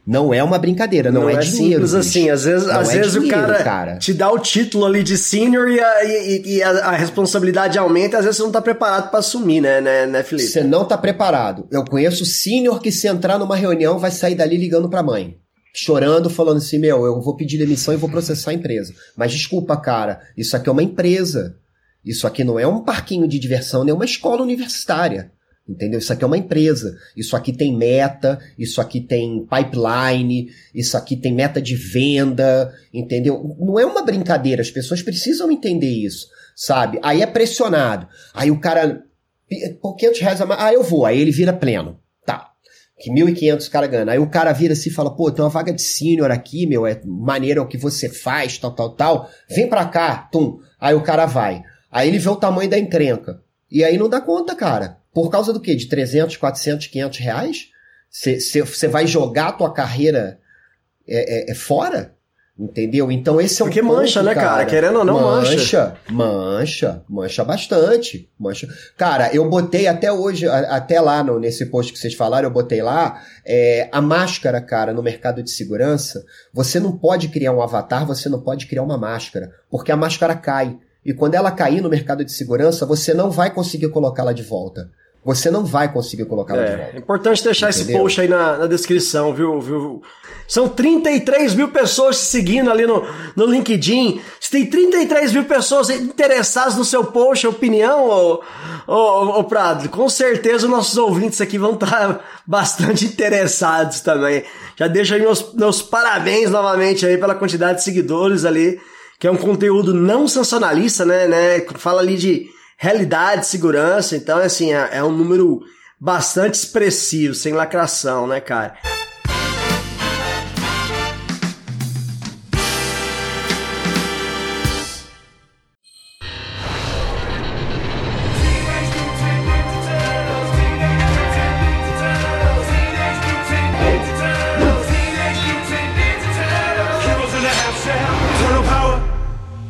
[0.07, 1.87] Não é uma brincadeira, não, não é, é dinheiro.
[1.87, 4.87] Simples assim, às vezes, às é vezes dinheiro, o cara, cara, te dá o título
[4.87, 8.51] ali de senior e a, e, e a, a responsabilidade aumenta, às vezes você não
[8.51, 10.49] tá preparado para assumir, né, né, né, Felipe?
[10.49, 11.69] Você não tá preparado.
[11.71, 15.37] Eu conheço senior que se entrar numa reunião vai sair dali ligando pra mãe.
[15.75, 18.95] Chorando, falando assim, meu, eu vou pedir demissão e vou processar a empresa.
[19.15, 21.57] Mas desculpa, cara, isso aqui é uma empresa.
[22.03, 25.31] Isso aqui não é um parquinho de diversão, nem uma escola universitária.
[25.69, 25.99] Entendeu?
[25.99, 26.97] Isso aqui é uma empresa.
[27.15, 33.55] Isso aqui tem meta, isso aqui tem pipeline, isso aqui tem meta de venda, entendeu?
[33.61, 36.27] Não é uma brincadeira, as pessoas precisam entender isso,
[36.57, 36.99] sabe?
[37.03, 38.09] Aí é pressionado.
[38.33, 39.05] Aí o cara,
[39.83, 41.05] por 500 reais a mais, ah, eu vou.
[41.05, 42.01] Aí ele vira pleno.
[42.25, 42.51] Tá.
[42.99, 44.11] Que 1.500 o cara ganha.
[44.11, 46.87] Aí o cara vira assim e fala, pô, tem uma vaga de sênior aqui, meu,
[46.87, 49.31] é maneiro o que você faz, tal, tal, tal.
[49.51, 50.61] Vem pra cá, tum.
[50.81, 51.63] Aí o cara vai.
[51.93, 53.43] Aí ele vê o tamanho da encrenca.
[53.71, 54.98] E aí não dá conta, cara.
[55.13, 55.75] Por causa do quê?
[55.75, 57.69] De 300, 400, 500 reais?
[58.11, 60.39] Você vai jogar a tua carreira
[61.07, 62.15] é, é, é, fora?
[62.59, 63.13] Entendeu?
[63.13, 64.67] Então esse é Porque um mancha, né, cara?
[64.67, 65.53] Querendo ou não, mancha.
[65.53, 68.29] Mancha, mancha, mancha bastante.
[68.37, 68.67] Mancha.
[68.97, 72.83] Cara, eu botei até hoje, até lá no, nesse post que vocês falaram, eu botei
[72.83, 78.05] lá, é, a máscara, cara, no mercado de segurança, você não pode criar um avatar,
[78.05, 80.77] você não pode criar uma máscara, porque a máscara cai.
[81.09, 84.91] E quando ela cair no mercado de segurança, você não vai conseguir colocá-la de volta
[85.25, 86.97] você não vai conseguir colocar é, de volta.
[86.97, 87.87] É importante deixar Entendeu?
[87.87, 90.03] esse post aí na, na descrição, viu, viu?
[90.47, 93.05] São 33 mil pessoas te seguindo ali no,
[93.37, 94.23] no LinkedIn.
[94.41, 98.43] Se tem 33 mil pessoas interessadas no seu post, opinião, ô,
[98.87, 104.45] ô, ô Prado, com certeza os nossos ouvintes aqui vão estar bastante interessados também.
[104.77, 108.81] Já deixo aí meus, meus parabéns novamente aí pela quantidade de seguidores ali,
[109.19, 111.61] que é um conteúdo não sensacionalista, né, né?
[111.77, 114.17] Fala ali de realidade, segurança.
[114.17, 115.61] Então, assim, é, é um número
[116.01, 118.77] bastante expressivo, sem lacração, né, cara?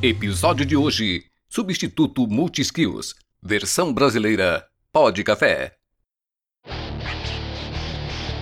[0.08, 4.66] Episódio de hoje: Substituto Multiskills, versão brasileira.
[4.90, 5.74] Pod Café.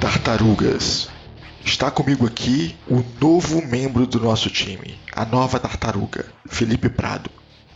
[0.00, 1.09] Tartarugas.
[1.64, 7.29] Está comigo aqui o novo membro do nosso time, a nova tartaruga, Felipe Prado.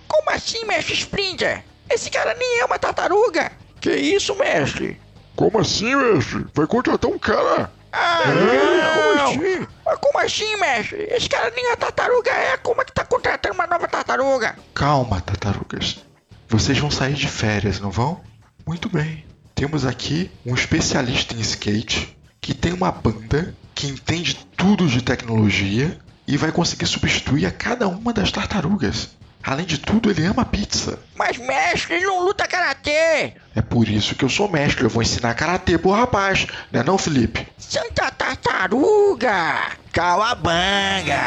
[0.06, 1.64] Como assim, mestre Splinter?
[1.90, 3.50] Esse cara nem é uma tartaruga.
[3.80, 5.00] Que isso, mestre?
[5.34, 6.46] Como assim, mestre?
[6.54, 7.72] Vai contratar um cara?
[7.92, 8.94] Ah, É, não.
[8.94, 9.66] como assim?
[9.84, 11.02] Mas como assim, mestre?
[11.10, 12.56] Esse cara nem a tartaruga é.
[12.58, 14.56] Como é que tá contratando uma nova tartaruga?
[14.74, 16.04] Calma, tartarugas.
[16.48, 18.20] Vocês vão sair de férias, não vão?
[18.66, 19.24] Muito bem.
[19.54, 25.98] Temos aqui um especialista em skate que tem uma banda que entende tudo de tecnologia
[26.26, 29.10] e vai conseguir substituir a cada uma das tartarugas.
[29.42, 30.98] Além de tudo, ele ama pizza.
[31.16, 33.32] Mas, mestre, ele não luta karatê.
[33.54, 36.98] É por isso que eu sou mestre, eu vou ensinar karatê pro rapaz, né não,
[36.98, 37.46] Felipe?
[37.58, 39.72] Santa tartaruga.
[39.92, 41.20] Calabanga.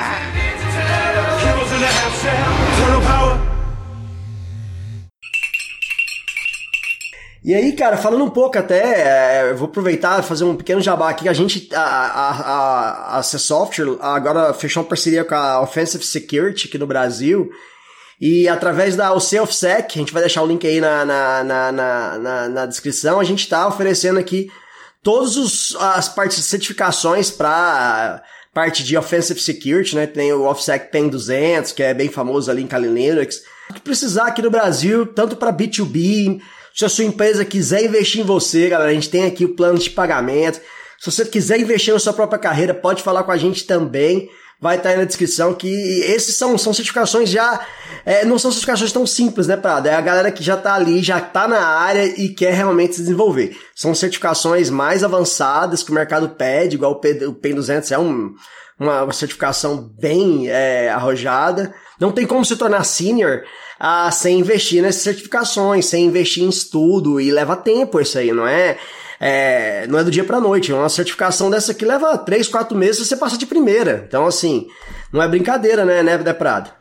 [7.44, 10.80] E aí, cara, falando um pouco até, é, eu vou aproveitar e fazer um pequeno
[10.80, 11.28] jabá aqui.
[11.28, 16.06] A gente, a, a, a, a C Software agora fechou uma parceria com a Offensive
[16.06, 17.50] Security aqui no Brasil.
[18.26, 21.72] E através da OC OffSec, a gente vai deixar o link aí na, na, na,
[21.74, 24.50] na, na, descrição, a gente está oferecendo aqui
[25.04, 30.08] todas as partes de certificações para parte de Offensive Security, né?
[30.08, 33.44] Tem o OffSec PEN 200, que é bem famoso ali em Linux.
[33.70, 36.40] O que precisar aqui no Brasil, tanto para B2B,
[36.74, 39.78] se a sua empresa quiser investir em você, galera, a gente tem aqui o plano
[39.78, 40.62] de pagamento.
[40.98, 44.30] Se você quiser investir na sua própria carreira, pode falar com a gente também.
[44.64, 45.68] Vai estar aí na descrição que
[46.06, 47.68] esses são, são certificações já.
[48.06, 49.88] é, não são certificações tão simples, né, Prado?
[49.88, 53.02] É a galera que já tá ali, já tá na área e quer realmente se
[53.02, 53.58] desenvolver.
[53.76, 58.00] São certificações mais avançadas que o mercado pede, igual o, P, o PEN 200 é
[58.00, 58.34] um,
[58.80, 61.76] uma, uma certificação bem é, arrojada.
[62.00, 63.44] Não tem como se tornar senior
[63.78, 68.48] ah, sem investir nessas certificações, sem investir em estudo e leva tempo isso aí, não
[68.48, 68.78] é?
[69.24, 70.74] É não é do dia pra noite.
[70.74, 74.04] Uma certificação dessa aqui leva 3, 4 meses você passa de primeira.
[74.08, 74.68] Então, assim,
[75.12, 76.72] não é brincadeira, né, né, Prado?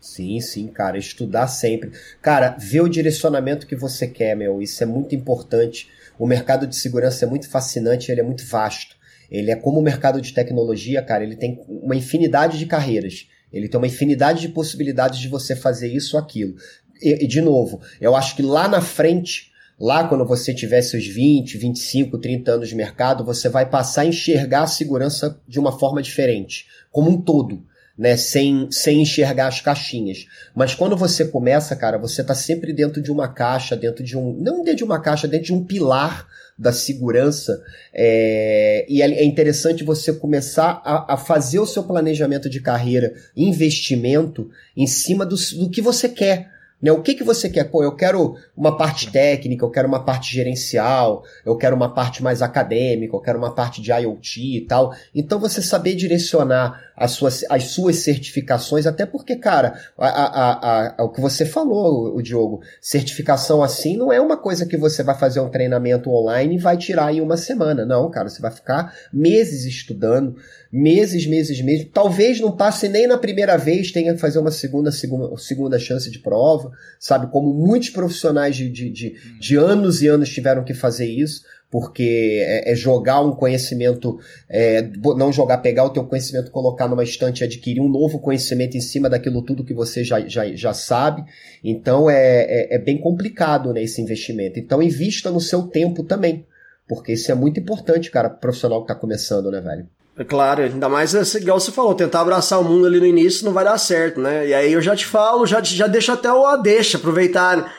[0.00, 1.92] Sim, sim, cara, estudar sempre.
[2.22, 5.88] Cara, ver o direcionamento que você quer, meu, isso é muito importante.
[6.18, 8.96] O mercado de segurança é muito fascinante, ele é muito vasto.
[9.30, 13.26] Ele é como o mercado de tecnologia, cara, ele tem uma infinidade de carreiras.
[13.52, 16.54] Ele tem uma infinidade de possibilidades de você fazer isso ou aquilo.
[17.02, 19.49] E, de novo, eu acho que lá na frente,
[19.80, 24.06] lá quando você tiver seus 20, 25, 30 anos de mercado, você vai passar a
[24.06, 27.64] enxergar a segurança de uma forma diferente, como um todo
[28.00, 30.26] né, sem, sem enxergar as caixinhas.
[30.54, 34.32] Mas quando você começa, cara, você tá sempre dentro de uma caixa, dentro de um.
[34.40, 36.26] Não dentro de uma caixa, dentro de um pilar
[36.58, 37.62] da segurança.
[37.92, 44.50] É, e é interessante você começar a, a, fazer o seu planejamento de carreira, investimento,
[44.74, 46.50] em cima do, do que você quer.
[46.80, 46.90] Né?
[46.90, 47.64] O que, que você quer?
[47.64, 52.22] Pô, eu quero uma parte técnica, eu quero uma parte gerencial, eu quero uma parte
[52.22, 54.94] mais acadêmica, eu quero uma parte de IoT e tal.
[55.14, 61.04] Então você saber direcionar as suas, as suas certificações, até porque, cara, a, a, a,
[61.04, 65.16] o que você falou, o Diogo, certificação assim não é uma coisa que você vai
[65.16, 67.86] fazer um treinamento online e vai tirar em uma semana.
[67.86, 70.36] Não, cara, você vai ficar meses estudando,
[70.70, 71.88] meses, meses, meses.
[71.90, 76.10] Talvez não passe nem na primeira vez, tenha que fazer uma segunda, segunda, segunda chance
[76.10, 77.28] de prova, sabe?
[77.28, 82.38] Como muitos profissionais de, de, de, de anos e anos tiveram que fazer isso porque
[82.42, 84.82] é, é, jogar um conhecimento, é,
[85.16, 89.08] não jogar, pegar o teu conhecimento, colocar numa estante, adquirir um novo conhecimento em cima
[89.08, 91.24] daquilo tudo que você já, já, já sabe.
[91.62, 94.58] Então é, é, é bem complicado né, esse investimento.
[94.58, 96.44] Então invista no seu tempo também,
[96.88, 99.86] porque isso é muito importante, cara, pro profissional que está começando, né, velho?
[100.18, 103.52] É claro, ainda mais igual você falou, tentar abraçar o mundo ali no início não
[103.52, 104.48] vai dar certo, né?
[104.48, 107.72] E aí eu já te falo, já, já deixo até o a deixa, aproveitar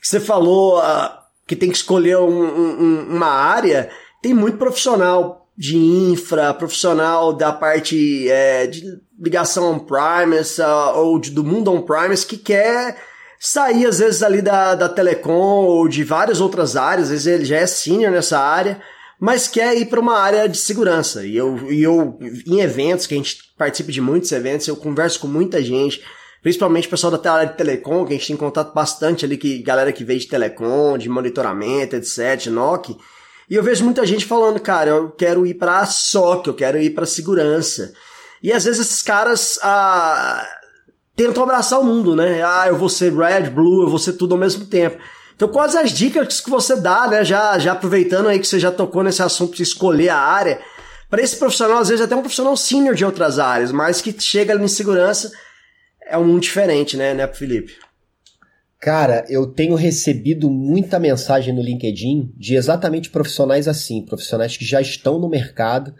[0.00, 0.78] que você falou.
[0.78, 1.17] Uh,
[1.48, 3.88] que tem que escolher um, um, uma área,
[4.22, 8.84] tem muito profissional de infra, profissional da parte é, de
[9.18, 10.62] ligação on-premise
[10.94, 12.96] ou de, do mundo on-premise que quer
[13.40, 17.44] sair às vezes ali da, da telecom ou de várias outras áreas, às vezes ele
[17.44, 18.80] já é senior nessa área,
[19.18, 21.24] mas quer ir para uma área de segurança.
[21.24, 25.18] E eu, e eu, em eventos, que a gente participa de muitos eventos, eu converso
[25.18, 26.04] com muita gente,
[26.48, 29.58] principalmente o pessoal da área de telecom, que a gente tem contato bastante ali, que
[29.58, 32.96] galera que veio de telecom, de monitoramento, etc, NOC.
[33.50, 36.94] E eu vejo muita gente falando, cara, eu quero ir para SOC, eu quero ir
[36.94, 37.92] para segurança.
[38.42, 40.42] E às vezes esses caras ah,
[41.14, 42.42] tentam abraçar o mundo, né?
[42.42, 44.96] Ah, eu vou ser red, blue, eu vou ser tudo ao mesmo tempo.
[45.36, 47.24] Então, quais as dicas que você dá, né?
[47.26, 50.58] Já, já aproveitando aí que você já tocou nesse assunto de escolher a área,
[51.10, 54.54] para esse profissional, às vezes até um profissional sênior de outras áreas, mas que chega
[54.54, 55.30] ali em segurança,
[56.08, 57.74] é um mundo diferente, né, né, Felipe?
[58.80, 64.80] Cara, eu tenho recebido muita mensagem no LinkedIn de exatamente profissionais assim, profissionais que já
[64.80, 65.92] estão no mercado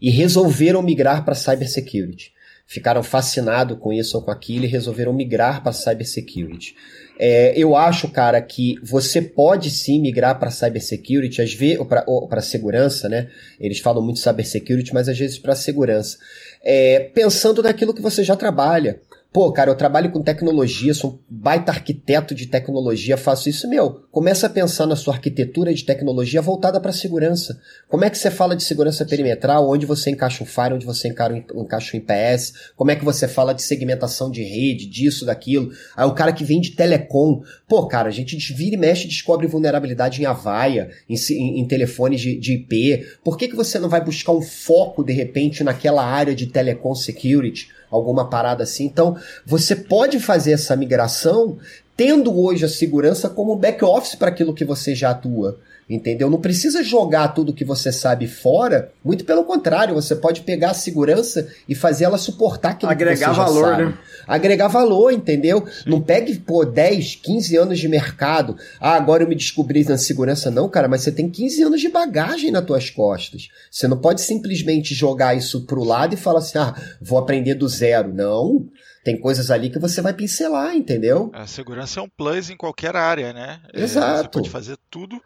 [0.00, 2.32] e resolveram migrar para cybersecurity.
[2.66, 6.74] Ficaram fascinados com isso ou com aquilo e resolveram migrar para cybersecurity.
[7.18, 12.40] É, eu acho, cara, que você pode sim migrar para cybersecurity, às vezes, ou para
[12.40, 13.28] segurança, né?
[13.60, 16.16] Eles falam muito cybersecurity, mas às vezes para segurança.
[16.64, 19.00] É, pensando naquilo que você já trabalha.
[19.32, 24.02] Pô, cara, eu trabalho com tecnologia, sou um baita arquiteto de tecnologia, faço isso, meu.
[24.10, 27.58] Começa a pensar na sua arquitetura de tecnologia voltada para segurança.
[27.88, 29.70] Como é que você fala de segurança perimetral?
[29.70, 32.52] Onde você encaixa o Fire, onde você encaixa o IPS?
[32.76, 35.72] Como é que você fala de segmentação de rede, disso, daquilo?
[35.96, 37.40] Aí o cara que vem de telecom.
[37.66, 42.20] Pô, cara, a gente vira e mexe descobre vulnerabilidade em Avaia, em, em, em telefones
[42.20, 43.06] de, de IP.
[43.24, 46.94] Por que, que você não vai buscar um foco, de repente, naquela área de telecom
[46.94, 47.70] security?
[47.92, 48.84] Alguma parada assim.
[48.84, 51.58] Então, você pode fazer essa migração
[51.96, 55.58] tendo hoje a segurança como back-office para aquilo que você já atua.
[55.92, 56.30] Entendeu?
[56.30, 60.74] Não precisa jogar tudo que você sabe fora, muito pelo contrário, você pode pegar a
[60.74, 63.84] segurança e fazer ela suportar aquilo Agregar que você valor, sabe.
[63.84, 63.98] né?
[64.26, 65.66] Agregar valor, entendeu?
[65.84, 68.56] Não pegue, pô, 10, 15 anos de mercado.
[68.80, 70.50] Ah, agora eu me descobri na segurança.
[70.50, 73.48] Não, cara, mas você tem 15 anos de bagagem nas tuas costas.
[73.70, 77.68] Você não pode simplesmente jogar isso pro lado e falar assim, ah, vou aprender do
[77.68, 78.14] zero.
[78.14, 78.66] Não.
[79.04, 81.30] Tem coisas ali que você vai pincelar, entendeu?
[81.34, 83.60] A segurança é um plus em qualquer área, né?
[83.74, 84.22] É, Exato.
[84.22, 85.20] Você pode fazer tudo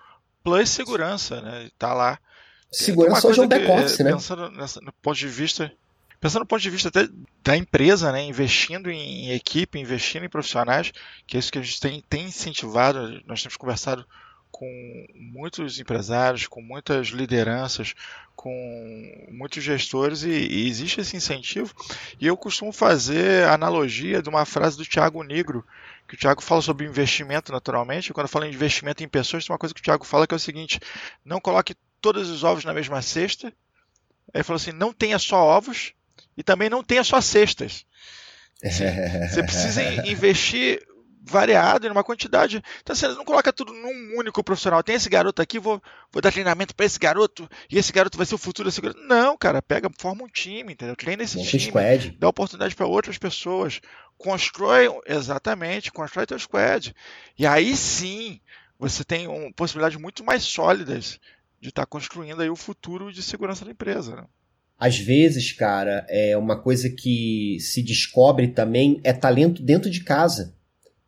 [0.46, 1.68] plus segurança, né?
[1.76, 2.18] Tá lá.
[2.70, 4.12] Segurança hoje é um back-office, né?
[4.12, 5.72] Pensando nessa, no ponto de vista,
[6.20, 7.08] pensando no ponto de vista até
[7.42, 8.22] da empresa, né?
[8.22, 10.92] Investindo em, em equipe, investindo em profissionais,
[11.26, 13.20] que é isso que a gente tem, tem incentivado.
[13.26, 14.06] Nós temos conversado
[14.50, 17.94] com muitos empresários, com muitas lideranças,
[18.34, 21.74] com muitos gestores e, e, existe esse incentivo.
[22.20, 25.66] E eu costumo fazer analogia de uma frase do Tiago Negro,
[26.06, 28.12] que o Tiago fala sobre investimento naturalmente.
[28.12, 30.34] Quando eu falo em investimento em pessoas, tem uma coisa que o Tiago fala que
[30.34, 30.80] é o seguinte:
[31.24, 33.48] não coloque todos os ovos na mesma cesta.
[33.48, 33.52] Aí
[34.36, 35.92] ele falou assim: não tenha só ovos
[36.36, 37.84] e também não tenha só cestas.
[38.62, 40.82] Você precisa investir
[41.26, 42.62] variado, em uma quantidade.
[42.80, 44.82] Então você não coloca tudo num único profissional.
[44.82, 48.24] Tem esse garoto aqui, vou, vou dar treinamento para esse garoto, e esse garoto vai
[48.24, 49.00] ser o futuro desse garoto.
[49.02, 50.94] Não, cara, pega, forma um time, entendeu?
[50.94, 52.16] Treina esse Monta time, squad.
[52.18, 53.80] dá oportunidade para outras pessoas.
[54.18, 56.94] Constrói, exatamente, constrói teu squad.
[57.38, 58.40] E aí sim,
[58.78, 61.18] você tem um, possibilidades muito mais sólidas
[61.60, 64.16] de estar tá construindo aí o futuro de segurança da empresa.
[64.16, 64.24] Né?
[64.78, 70.54] Às vezes, cara, é uma coisa que se descobre também é talento dentro de casa.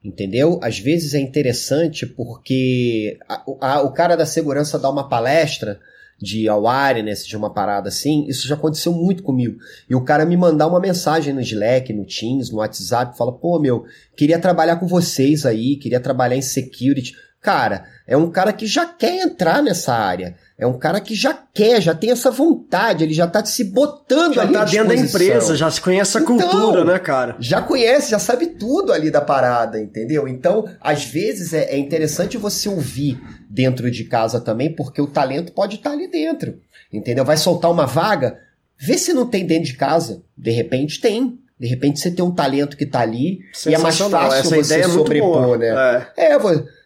[0.03, 0.61] Entendeu?
[0.63, 5.81] Às vezes é interessante porque a, a, o cara da segurança dá uma palestra
[6.21, 9.59] de awareness, de uma parada assim, isso já aconteceu muito comigo.
[9.89, 13.59] E o cara me mandar uma mensagem no Slack, no Teams, no WhatsApp, fala, pô,
[13.61, 13.85] meu,
[14.17, 17.15] queria trabalhar com vocês aí, queria trabalhar em security.
[17.41, 20.35] Cara, é um cara que já quer entrar nessa área.
[20.59, 24.35] É um cara que já quer, já tem essa vontade, ele já tá se botando
[24.35, 27.37] Já ali tá à dentro da empresa, já se conhece a Então, cultura, né, cara?
[27.39, 30.27] Já conhece, já sabe tudo ali da parada, entendeu?
[30.27, 35.53] Então, às vezes é, é interessante você ouvir dentro de casa também, porque o talento
[35.53, 36.59] pode estar ali dentro,
[36.93, 37.25] entendeu?
[37.25, 38.37] Vai soltar uma vaga,
[38.77, 40.23] vê se não tem dentro de casa.
[40.37, 41.39] De repente tem.
[41.59, 44.75] De repente você tem um talento que tá ali e é mais fácil essa você
[44.75, 46.07] ideia é sobrepor, né?
[46.17, 46.33] É.
[46.33, 46.39] É,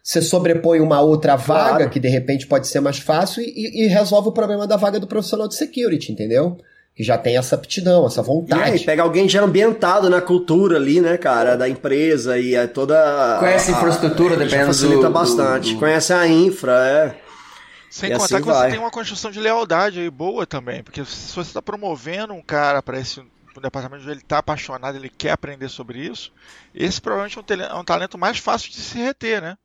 [0.03, 1.89] você sobrepõe uma outra vaga Claro.
[1.89, 5.07] que de repente pode ser mais fácil e, e- resolve o problema da vaga do
[5.07, 6.57] profissional de security, entendeu?
[6.95, 8.79] Que já tem essa aptidão, essa E aí, vontade.
[8.83, 13.37] pega alguém já ambientado na cultura ali, né, cara, da empresa e é toda.
[13.39, 15.69] Conhece a infraestrutura, já dependendo facilita do- bastante.
[15.69, 17.15] do- do- Conhece a infra, é.
[17.89, 18.69] Sem E contar assim que você vai.
[18.71, 22.81] tem uma construção de lealdade aí boa também, porque se você está promovendo um cara
[22.81, 23.21] para esse
[23.61, 26.31] departamento onde ele está apaixonado, ele quer aprender sobre isso,
[26.75, 29.55] esse provavelmente é um, é um talento mais fácil de se reter, né?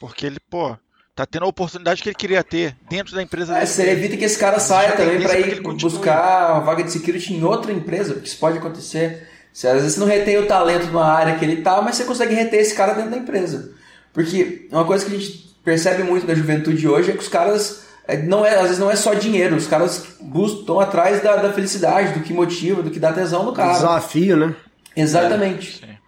[0.00, 0.74] Porque ele, pô,
[1.14, 4.24] tá tendo a oportunidade que ele queria ter dentro da empresa É, você evita que
[4.24, 8.26] esse cara saia também para ir buscar uma vaga de security em outra empresa, porque
[8.26, 9.28] isso pode acontecer.
[9.52, 12.04] Você, às vezes você não retém o talento numa área que ele tá, mas você
[12.04, 13.74] consegue reter esse cara dentro da empresa.
[14.12, 17.84] Porque uma coisa que a gente percebe muito da juventude hoje é que os caras
[18.08, 21.36] é, não é, às vezes não é só dinheiro, os caras buscam, estão atrás da,
[21.36, 23.74] da felicidade, do que motiva, do que dá tesão no cara.
[23.74, 24.56] Desafio, né?
[24.96, 25.78] Exatamente.
[25.78, 25.99] Sim.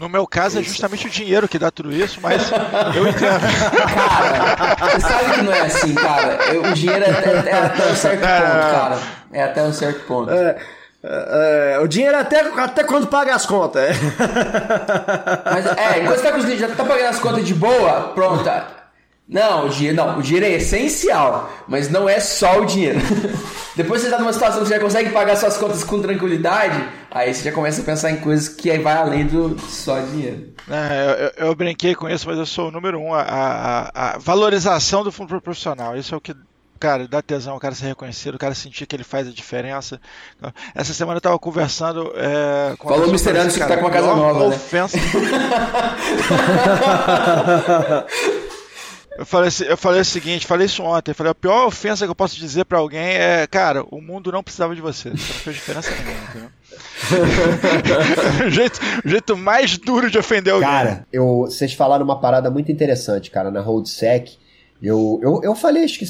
[0.00, 2.50] No meu caso é justamente o dinheiro que dá tudo isso, mas
[2.96, 3.38] eu entendo.
[3.94, 6.38] Cara, você sabe que não é assim, cara.
[6.54, 8.98] Eu- O dinheiro é até, é até um certo ponto, cara.
[9.30, 10.30] É até um certo ponto.
[10.32, 10.56] É,
[11.04, 13.82] é, o dinheiro é até, até quando paga as contas.
[13.82, 13.92] é.
[15.44, 18.64] Mas é, enquanto você tá com os já tá pagando as contas de boa, pronta.
[19.28, 22.98] Não, o dinheiro, não, o dinheiro é essencial, mas não é só o dinheiro.
[23.76, 27.34] Depois você tá numa situação que você já consegue pagar suas contas com tranquilidade, aí
[27.34, 30.52] você já começa a pensar em coisas que vai além do só dinheiro.
[30.68, 33.12] É, eu, eu brinquei com isso, mas eu sou o número um.
[33.14, 35.96] A, a- a valorização do fundo profissional.
[35.96, 36.34] Isso é o que,
[36.78, 40.00] cara, dá tesão, o cara ser reconhecido, o cara sentir que ele faz a diferença.
[40.74, 43.08] Essa semana eu tava conversando é, com Falou.
[43.08, 44.56] Anderson que tá com uma casa nova, né?
[44.56, 44.98] ofensa-
[49.20, 52.10] Eu falei, assim- eu falei o seguinte, falei isso ontem, falei, a pior ofensa que
[52.10, 55.40] eu posso dizer pra alguém é, cara, o mundo não precisava de você, você não
[55.40, 56.48] fez diferença nenhuma, entendeu?
[58.46, 60.68] o, jeito, o jeito mais duro de ofender alguém.
[60.68, 64.38] Cara, eu, vocês falaram uma parada muito interessante, cara, na RoadSec.
[64.82, 66.06] Eu, eu, eu falei, acho que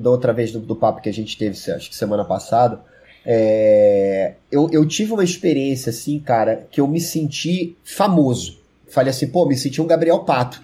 [0.00, 2.80] da outra vez do, do papo que a gente teve, acho que semana passada.
[3.26, 8.58] é, eu, eu tive uma experiência assim, cara, que eu me senti famoso.
[8.88, 10.62] Falei assim, pô, me senti um Gabriel Pato,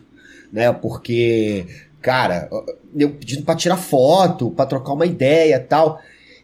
[0.52, 0.72] né?
[0.72, 1.66] Porque,
[2.00, 2.48] cara,
[2.94, 5.98] eu pedindo pra tirar foto, pra trocar uma ideia tal.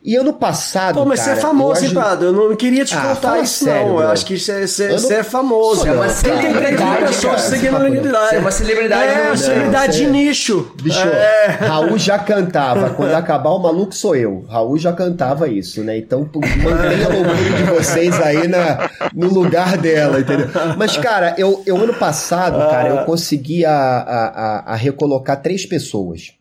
[0.08, 0.94] E ano passado.
[0.94, 2.24] Pô, mas cara, você é famoso, eu hein, Prado?
[2.24, 3.96] Eu não queria te Ah, contar isso, sério, não.
[3.96, 4.08] Eu bro.
[4.10, 5.80] acho que você, você, Eu não- você é famoso.
[5.82, 6.08] Você é uma.
[6.08, 7.06] Você celebridade, 30 cara.
[7.08, 8.26] pessoas Você seguindo tá.
[8.28, 10.72] Você é uma celebridade É, celebridade Não, de você- nicho.
[10.82, 11.46] Bicho, É.
[11.60, 12.88] Raul já cantava.
[12.90, 14.46] Quando acabar o maluco sou eu.
[14.48, 15.98] Raul já cantava isso, né?
[15.98, 20.48] Então mantenha a loucura de vocês aí na, no lugar dela, entendeu?
[20.78, 25.66] Mas, cara, eu, eu ano passado, cara, eu consegui a, a, a- a recolocar três
[25.66, 26.32] pessoas.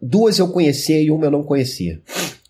[0.00, 2.00] Duas eu conhecia e uma eu não conhecia.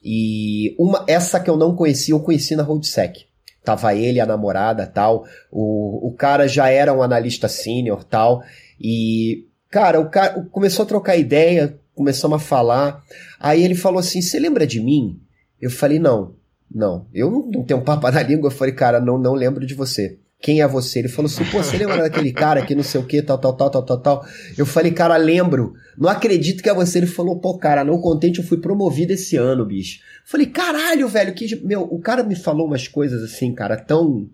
[0.03, 3.27] E uma, essa que eu não conhecia, eu conheci na RoadSec.
[3.65, 5.25] Tava ele, a namorada tal.
[5.51, 8.43] O, o cara já era um analista sênior tal.
[8.81, 13.03] E, cara, o cara começou a trocar ideia, começamos a falar.
[13.39, 15.21] Aí ele falou assim: Você lembra de mim?
[15.61, 16.35] Eu falei: Não,
[16.69, 17.07] não.
[17.15, 18.49] Eu não, tenho papo na língua.
[18.49, 20.19] Eu falei: Cara, não, não lembro de você.
[20.43, 20.99] Quem é você?
[20.99, 23.55] Ele falou assim: Pô, você lembra daquele cara que não sei o que, tal, tal,
[23.55, 24.27] tal, tal, tal, tal.
[24.59, 25.75] Eu falei: Cara, lembro.
[25.97, 26.99] Não acredito que é você.
[26.99, 30.01] Ele falou: Pô, cara, não contente, eu fui promovido esse ano, bicho.
[30.27, 31.55] Falei: Caralho, velho, que.
[31.65, 34.29] Meu, o cara me falou umas coisas assim, cara, tão.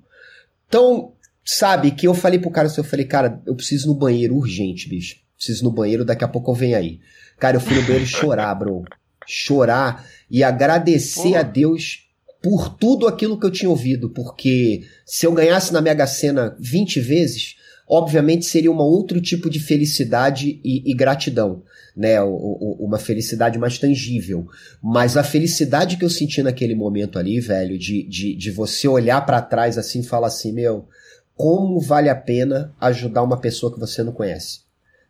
[0.70, 1.12] Tão.
[1.44, 4.86] Sabe, que eu falei pro cara assim, eu falei, cara, eu preciso no banheiro urgente,
[4.86, 5.16] bicho.
[5.34, 7.00] Preciso ir no banheiro, daqui a pouco eu venho aí.
[7.38, 8.84] Cara, eu fui no banheiro chorar, bro.
[9.26, 11.40] Chorar e agradecer Porra.
[11.40, 12.07] a Deus
[12.48, 14.08] por tudo aquilo que eu tinha ouvido.
[14.08, 19.60] Porque se eu ganhasse na Mega Sena 20 vezes, obviamente seria um outro tipo de
[19.60, 21.62] felicidade e, e gratidão.
[21.94, 24.46] Né, O- o- uma felicidade mais tangível.
[24.82, 29.26] Mas a felicidade que eu senti naquele momento ali, velho, de, de, de você olhar
[29.26, 30.86] pra trás assim e falar assim, meu,
[31.36, 34.60] como vale a pena ajudar uma pessoa que você não conhece.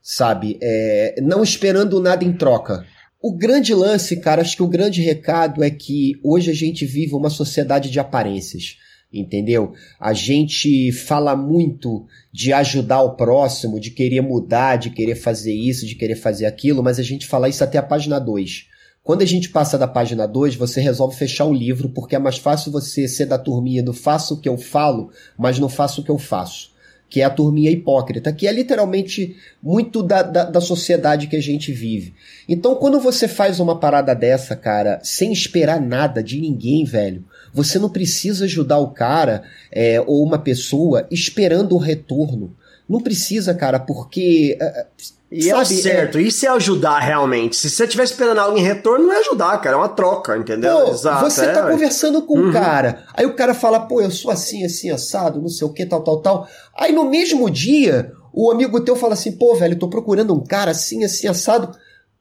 [0.02, 0.58] Sabe?
[0.62, 2.84] É, não esperando nada em troca.
[3.20, 7.14] O grande lance, cara, acho que o grande recado é que hoje a gente vive
[7.14, 8.76] uma sociedade de aparências.
[9.12, 9.72] Entendeu?
[9.98, 15.84] A gente fala muito de ajudar o próximo, de querer mudar, de querer fazer isso,
[15.84, 18.66] de querer fazer aquilo, mas a gente fala isso até a página 2.
[19.02, 22.38] Quando a gente passa da página 2, você resolve fechar o livro, porque é mais
[22.38, 26.04] fácil você ser da turminha do faço o que eu falo, mas não faço o
[26.04, 26.70] que eu faço.
[27.08, 31.40] Que é a turminha hipócrita, que é literalmente muito da, da, da sociedade que a
[31.40, 32.14] gente vive.
[32.48, 37.78] Então, quando você faz uma parada dessa, cara, sem esperar nada de ninguém, velho, você
[37.78, 39.42] não precisa ajudar o cara
[39.72, 42.54] é, ou uma pessoa esperando o retorno.
[42.88, 44.56] Não precisa, cara, porque.
[44.60, 44.86] é,
[45.30, 47.54] E é o certo, isso é ajudar realmente.
[47.54, 50.86] Se você estiver esperando algo em retorno, não é ajudar, cara, é uma troca, entendeu?
[50.86, 51.28] Pô, Exato.
[51.30, 52.48] você é, tá conversando com Uhum.
[52.48, 55.72] o cara, aí o cara fala, pô, eu sou assim, assim, assado, não sei o
[55.72, 56.48] que, tal, tal, tal.
[56.78, 60.70] Aí no mesmo dia, o amigo teu fala assim, pô, velho, tô procurando um cara
[60.70, 61.76] assim, assim, assado.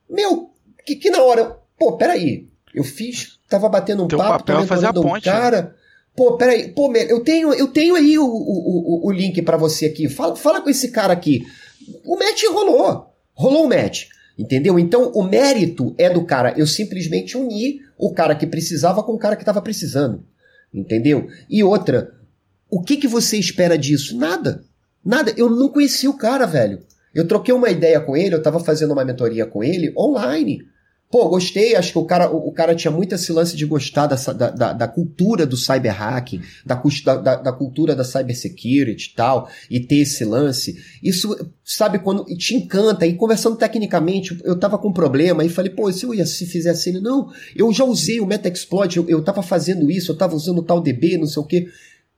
[0.10, 0.49] Meu,
[0.86, 4.64] que, que na hora, pô, peraí, eu fiz, tava batendo um Teu papo, papel tô
[4.64, 5.32] é fazer a mentorando um ponte, né?
[5.32, 5.76] cara.
[6.14, 9.86] Pô, peraí, pô, eu tenho, eu tenho aí o, o, o, o link pra você
[9.86, 10.10] aqui.
[10.10, 11.45] Fala, fala com esse cara aqui.
[12.04, 13.14] O match rolou.
[13.34, 14.08] Rolou o match.
[14.38, 14.78] Entendeu?
[14.78, 16.54] Então o mérito é do cara.
[16.58, 20.24] Eu simplesmente uni o cara que precisava com o cara que tava precisando.
[20.74, 21.28] Entendeu?
[21.50, 22.14] E outra,
[22.70, 24.18] o que, que você espera disso?
[24.18, 24.64] Nada.
[25.04, 25.34] Nada.
[25.36, 26.82] Eu não conheci o cara, velho.
[27.14, 30.62] Eu troquei uma ideia com ele, eu tava fazendo uma mentoria com ele online.
[31.10, 34.08] Pô, gostei, acho que o cara, o, o cara tinha muito esse lance de gostar
[34.08, 39.49] dessa, da, da, da cultura do cyberhacking, da, da, da, cultura da cybersecurity e tal,
[39.72, 40.78] e ter esse lance.
[41.01, 45.72] Isso, sabe, quando te encanta, e conversando tecnicamente, eu tava com um problema, e falei,
[45.72, 49.24] pô, se eu ia, se fizesse ele, não, eu já usei o Metaexploit, eu, eu
[49.24, 51.68] tava fazendo isso, eu tava usando tal DB, não sei o quê.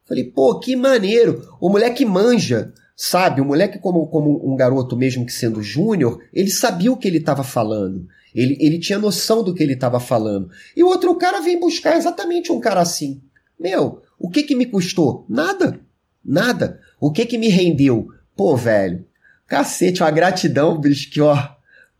[0.08, 3.40] Falei, pô, que maneiro, o moleque manja, Sabe?
[3.40, 7.20] O moleque, como, como um garoto, mesmo que sendo júnior, ele sabia o que ele
[7.20, 8.06] estava falando.
[8.34, 10.50] Ele, ele tinha noção do que ele estava falando.
[10.76, 13.22] E o outro cara vem buscar exatamente um cara assim.
[13.60, 15.26] Meu, o que que me custou?
[15.28, 15.80] Nada.
[16.24, 16.80] Nada.
[17.00, 18.08] O que que me rendeu?
[18.36, 19.06] Pô, velho,
[19.48, 21.36] cacete, uma gratidão, bicho, que ó,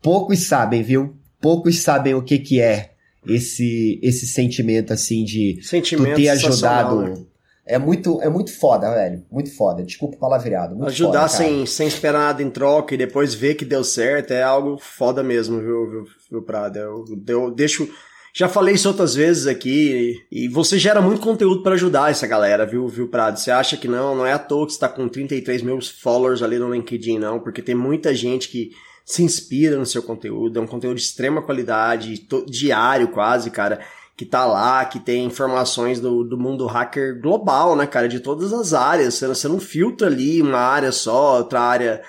[0.00, 1.16] poucos sabem, viu?
[1.40, 2.92] Poucos sabem o que que é
[3.26, 7.26] esse esse sentimento assim de Sentimento tu ter ajudado.
[7.70, 9.24] É muito, é muito foda, velho.
[9.30, 9.84] Muito foda.
[9.84, 10.74] Desculpa o palavreado.
[10.74, 14.32] Muito Ajudar foda, sem, sem esperar nada em troca e depois ver que deu certo
[14.32, 16.78] é algo foda mesmo, viu, viu, viu Prado?
[16.78, 17.88] Eu, eu deixo.
[18.34, 22.66] Já falei isso outras vezes aqui e você gera muito conteúdo pra ajudar essa galera,
[22.66, 23.38] viu, viu, Prado?
[23.38, 24.16] Você acha que não?
[24.16, 27.38] Não é à toa que você tá com 33 mil followers ali no LinkedIn, não,
[27.38, 28.70] porque tem muita gente que
[29.04, 33.80] se inspira no seu conteúdo, é um conteúdo de extrema qualidade, diário quase, cara,
[34.20, 38.52] que tá lá, que tem informações do, do mundo hacker global, né, cara, de todas
[38.52, 39.14] as áreas.
[39.14, 42.02] Você, você não filtra ali uma área só, outra área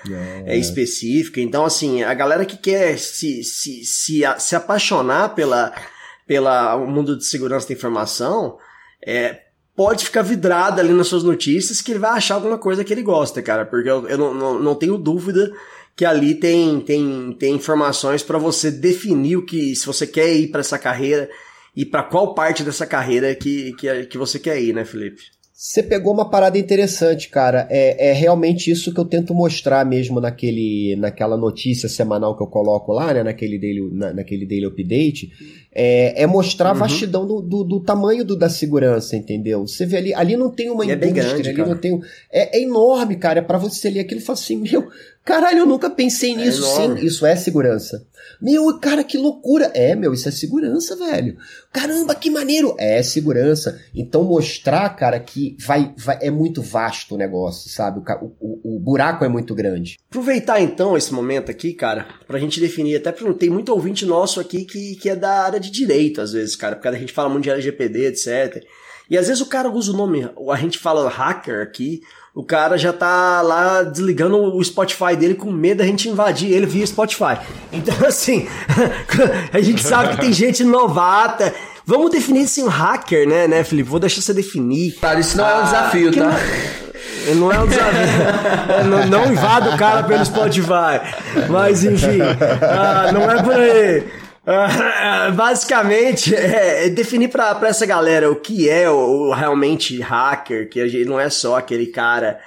[0.45, 1.39] é, específica.
[1.39, 5.73] Então, assim, a galera que quer se, se, se, se apaixonar pela,
[6.27, 8.57] pela o mundo de segurança da informação,
[9.07, 9.43] é,
[9.73, 13.03] pode ficar vidrada ali nas suas notícias que ele vai achar alguma coisa que ele
[13.03, 15.49] gosta, cara, porque eu, eu não, não, não tenho dúvida
[15.95, 20.49] que ali tem, tem, tem informações para você definir o que, se você quer ir
[20.49, 21.29] para essa carreira
[21.75, 25.21] e para qual parte dessa carreira que, que, que você quer ir, né, Felipe?
[25.53, 27.67] Você pegou uma parada interessante, cara.
[27.69, 32.47] É, é realmente isso que eu tento mostrar mesmo naquele, naquela notícia semanal que eu
[32.47, 33.21] coloco lá, né?
[33.21, 35.31] Naquele daily, na, naquele daily update.
[35.73, 36.79] É, é mostrar a Uhum.
[36.79, 39.65] vastidão do, do, do tamanho do, da segurança, entendeu?
[39.65, 41.69] Você vê ali, ali não tem uma E é indústria, grande, ali cara.
[41.69, 42.01] não tem.
[42.31, 43.39] É, é enorme, cara.
[43.39, 44.89] É pra você ler aquilo e falar assim, meu,
[45.23, 46.63] caralho, eu nunca pensei nisso.
[46.63, 48.05] Sim, É isso é segurança.
[48.41, 49.71] Meu, cara, que loucura.
[49.73, 51.37] É, meu, isso é segurança, velho.
[51.71, 52.75] Caramba, que maneiro.
[52.77, 53.79] É segurança.
[53.95, 58.01] Então mostrar, cara, que vai, vai é muito vasto o negócio, sabe?
[58.21, 59.97] O, o- o buraco é muito grande.
[60.09, 64.39] Aproveitar então esse momento aqui, cara, pra gente definir, até porque tem muito ouvinte nosso
[64.39, 67.29] aqui que, que é da área de direito, às vezes, cara, porque a gente fala
[67.29, 68.63] muito de LGPD, etc.
[69.09, 72.01] E às vezes o cara usa o nome, a gente fala hacker aqui,
[72.33, 76.65] o cara já tá lá desligando o Spotify dele com medo da gente invadir ele
[76.65, 77.37] via Spotify.
[77.73, 78.47] Então, assim,
[79.51, 81.53] a gente sabe que tem gente novata.
[81.85, 83.89] Vamos definir assim um hacker, né, né, Felipe?
[83.89, 84.93] Vou deixar você definir.
[85.01, 86.25] Cara, isso não é um desafio, que tá?
[86.27, 88.87] não- Não é um desafio.
[88.89, 91.01] não, não invada o cara pelo Spotify.
[91.49, 92.19] Mas enfim,
[92.61, 94.03] ah, não é por aí.
[95.35, 101.05] Basicamente, é, é definir pra essa galera o que é o, o realmente hacker, que
[101.05, 102.39] não é só aquele cara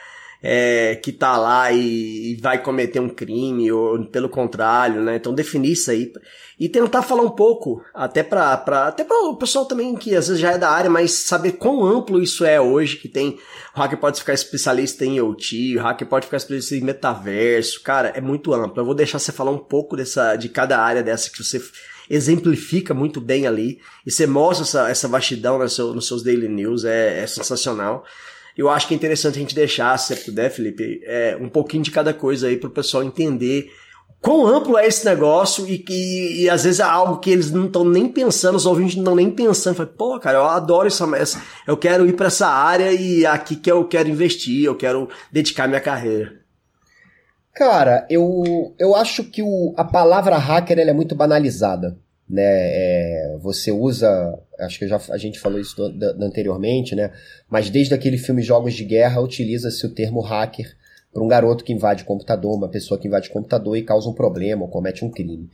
[0.47, 5.17] é, que tá lá e, e vai cometer um crime, ou pelo contrário, né?
[5.17, 6.13] Então definir isso aí
[6.61, 10.41] e tentar falar um pouco, até pra, até para o pessoal também que às vezes
[10.41, 13.39] já é da área, mas saber quão amplo isso é hoje, que tem,
[13.75, 18.13] o hacker pode ficar especialista em IoT, o hacker pode ficar especialista em metaverso, cara,
[18.15, 18.83] é muito amplo.
[18.83, 21.61] Eu vou deixar você falar um pouco dessa, de cada área dessa que você
[22.09, 26.49] exemplifica muito bem ali, e você mostra essa, essa vastidão no seu, nos seus daily
[26.49, 28.05] news, é, é sensacional.
[28.57, 31.83] Eu acho que é interessante a gente deixar, se você puder, Felipe, é, um pouquinho
[31.83, 33.71] de cada coisa aí para o pessoal entender
[34.25, 37.67] quão amplo é esse negócio e que e, às vezes é algo que eles não
[37.67, 39.77] estão nem pensando, os ouvintes não estão nem pensando.
[39.77, 43.55] Fala, Pô, cara, eu adoro essa, essa eu quero ir para essa área e aqui
[43.55, 46.41] que eu quero investir, eu quero dedicar minha carreira.
[47.55, 51.97] Cara, eu, eu acho que o, a palavra hacker é muito banalizada.
[52.35, 52.43] Né?
[52.43, 57.13] É, você usa, acho que já, a gente falou isso do- do- anteriormente, né?
[57.49, 60.75] mas desde aquele filme Jogos de Guerra utiliza-se o termo hacker
[61.13, 64.63] para um garoto que invade computador, uma pessoa que invade computador e causa um problema
[64.63, 65.49] ou comete um crime.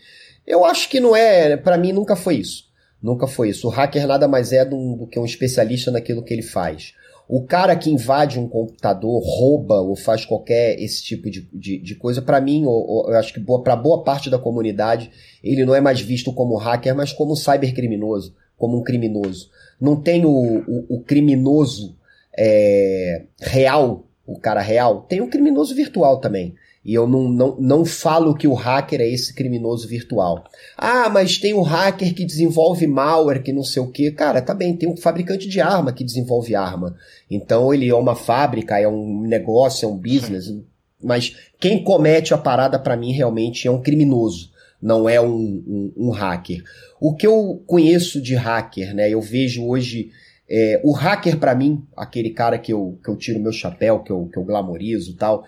[0.46, 2.64] Eu acho que não é, para mim nunca foi isso.
[3.02, 3.66] Nunca foi isso.
[3.66, 6.94] O hacker nada mais é do, do que um especialista naquilo que ele faz.
[7.32, 11.94] O cara que invade um computador, rouba ou faz qualquer esse tipo de, de, de
[11.94, 15.64] coisa, para mim, ou, ou, eu acho que boa, para boa parte da comunidade, ele
[15.64, 19.48] não é mais visto como hacker, mas como um cybercriminoso, como um criminoso.
[19.80, 21.96] Não tem o, o, o criminoso
[22.36, 26.56] é, real, o cara real, tem o criminoso virtual também.
[26.90, 30.42] E eu não, não, não falo que o hacker é esse criminoso virtual.
[30.76, 34.10] Ah, mas tem um hacker que desenvolve malware, que não sei o que.
[34.10, 36.96] Cara, tá bem, tem um fabricante de arma que desenvolve arma.
[37.30, 40.52] Então ele é uma fábrica, é um negócio, é um business.
[41.00, 44.50] Mas quem comete a parada para mim realmente é um criminoso,
[44.82, 46.64] não é um, um, um, hacker.
[47.00, 49.08] O que eu conheço de hacker, né?
[49.08, 50.10] Eu vejo hoje.
[50.52, 54.10] É, o hacker para mim, aquele cara que eu, que eu tiro meu chapéu, que
[54.10, 55.44] eu, que eu glamorizo e tal,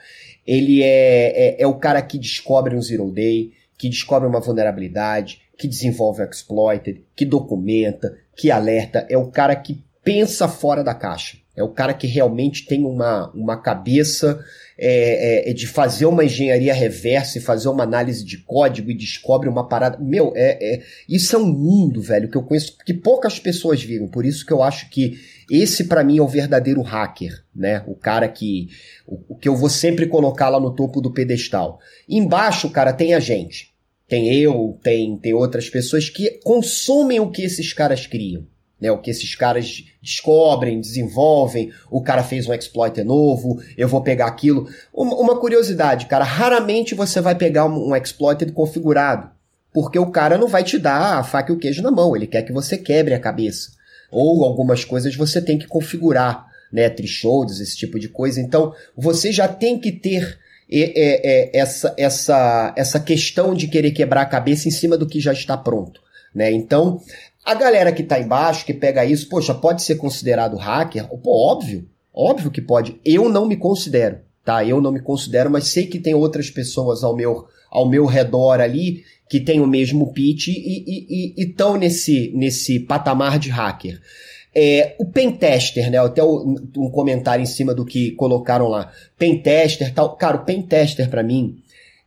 [0.46, 5.42] ele é, é, é o cara que descobre um zero day, que descobre uma vulnerabilidade,
[5.58, 10.94] que desenvolve um exploited, que documenta, que alerta, é o cara que pensa fora da
[10.94, 11.38] caixa.
[11.54, 14.42] É o cara que realmente tem uma, uma cabeça
[14.78, 19.50] é, é, de fazer uma engenharia reversa e fazer uma análise de código e descobre
[19.50, 19.98] uma parada.
[19.98, 24.08] Meu, é, é, isso é um mundo, velho, que eu conheço, que poucas pessoas viram.
[24.08, 25.18] Por isso que eu acho que
[25.54, 27.82] esse para mim é o verdadeiro hacker, né?
[27.86, 28.68] O cara que
[29.06, 31.78] o, o, que eu vou sempre colocar lá no topo do pedestal.
[32.08, 33.72] Embaixo, cara, tem a gente.
[34.08, 38.46] Tem eu, tem tem outras pessoas que consomem o que esses caras criam
[38.82, 38.90] né?
[38.90, 44.26] O que esses caras descobrem, desenvolvem, o cara fez um exploit novo, eu vou pegar
[44.26, 44.68] aquilo.
[44.92, 49.30] Uma, uma curiosidade, cara, raramente você vai pegar um, um exploit configurado,
[49.72, 52.26] porque o cara não vai te dar a faca e o queijo na mão, ele
[52.26, 53.70] quer que você quebre a cabeça.
[54.12, 56.88] Ou algumas coisas você tem que configurar, né?
[56.88, 58.40] Thresholds, esse tipo de coisa.
[58.40, 60.38] Então, você já tem que ter
[60.70, 65.20] é, é, essa, essa, essa questão de querer quebrar a cabeça em cima do que
[65.20, 66.00] já está pronto.
[66.34, 66.50] Né?
[66.50, 67.00] Então,
[67.44, 71.08] a galera que tá embaixo, que pega isso, poxa, pode ser considerado hacker?
[71.08, 73.00] Pô, óbvio, óbvio que pode.
[73.04, 74.64] Eu não me considero, tá?
[74.64, 78.60] Eu não me considero, mas sei que tem outras pessoas ao meu, ao meu redor
[78.60, 83.98] ali que tem o mesmo pitch e estão nesse, nesse patamar de hacker.
[84.54, 85.96] É, o pentester, né?
[85.96, 88.92] Até um comentário em cima do que colocaram lá.
[89.18, 90.14] Pentester, tal.
[90.16, 91.56] Cara, o pentester para mim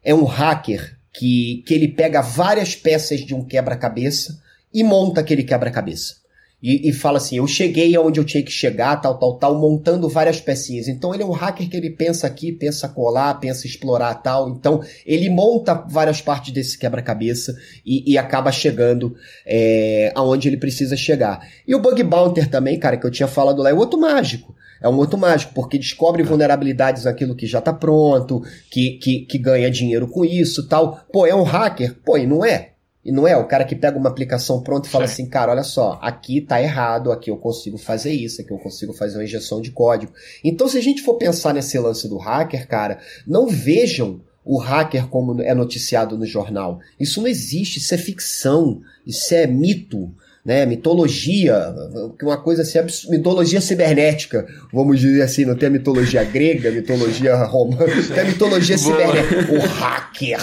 [0.03, 4.39] é um hacker que, que ele pega várias peças de um quebra-cabeça
[4.71, 6.17] e monta aquele quebra-cabeça.
[6.61, 10.09] E, e, fala assim: eu cheguei aonde eu tinha que chegar, tal, tal, tal, montando
[10.09, 10.87] várias pecinhas.
[10.87, 14.49] Então ele é um hacker que ele pensa aqui, pensa colar, pensa explorar tal.
[14.49, 20.97] Então ele monta várias partes desse quebra-cabeça e, e, acaba chegando é, aonde ele precisa
[20.97, 21.47] chegar.
[21.67, 24.55] E o Bug Bounter também, cara, que eu tinha falado lá, é outro mágico.
[24.81, 29.37] É um outro mágico, porque descobre vulnerabilidades naquilo que já tá pronto, que, que, que
[29.37, 30.99] ganha dinheiro com isso tal.
[31.11, 31.95] Pô, é um hacker?
[32.03, 32.74] Pô, e não é.
[33.05, 35.13] E não é o cara que pega uma aplicação pronta e fala Sim.
[35.13, 38.93] assim, cara, olha só, aqui tá errado, aqui eu consigo fazer isso, aqui eu consigo
[38.93, 40.11] fazer uma injeção de código.
[40.43, 42.97] Então, se a gente for pensar nesse lance do hacker, cara,
[43.27, 46.79] não vejam o hacker como é noticiado no jornal.
[46.99, 50.11] Isso não existe, isso é ficção, isso é mito,
[50.43, 50.65] né?
[50.65, 51.75] Mitologia,
[52.21, 52.79] uma coisa assim,
[53.09, 58.77] mitologia cibernética, vamos dizer assim, não tem a mitologia grega, mitologia romana, tem a mitologia
[58.77, 59.53] cibernética.
[59.53, 60.39] O hacker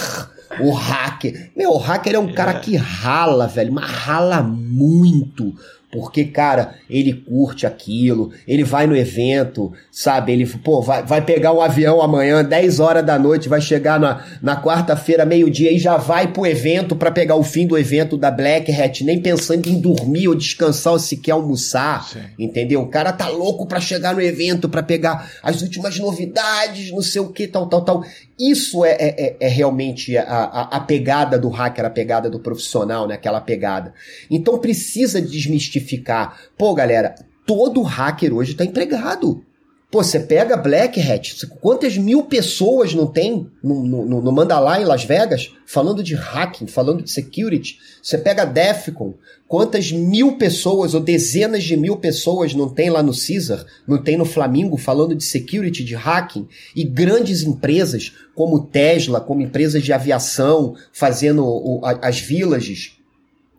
[0.61, 1.51] o hacker.
[1.57, 5.55] Meu, o hacker é um cara que rala, velho, mas rala muito.
[5.93, 10.33] Porque, cara, ele curte aquilo, ele vai no evento, sabe?
[10.33, 14.25] Ele, pô, vai, vai pegar um avião amanhã, 10 horas da noite, vai chegar na,
[14.41, 18.31] na quarta-feira, meio-dia, e já vai pro evento para pegar o fim do evento da
[18.31, 22.21] Black Hat, nem pensando em dormir ou descansar ou sequer almoçar, Sim.
[22.39, 22.81] entendeu?
[22.81, 27.21] O cara tá louco para chegar no evento, para pegar as últimas novidades, não sei
[27.21, 28.03] o que, tal, tal, tal.
[28.43, 32.41] Isso é, é, é, é realmente a, a, a, pegada do hacker, a pegada do
[32.41, 33.15] profissional, né?
[33.15, 33.95] Aquela pegada.
[34.29, 36.37] Então precisa desmistificar.
[36.59, 37.15] Pô, galera,
[37.47, 39.45] todo hacker hoje está empregado.
[39.93, 44.87] Pô, você pega Black Hat, quantas mil pessoas não tem no, no, no Mandalay em
[44.87, 47.77] Las Vegas falando de hacking, falando de security?
[48.03, 49.13] Você pega Defcon,
[49.47, 54.17] quantas mil pessoas ou dezenas de mil pessoas não tem lá no Caesar, não tem
[54.17, 56.49] no Flamingo falando de security, de hacking?
[56.75, 62.97] E grandes empresas como Tesla, como empresas de aviação, fazendo o, as villages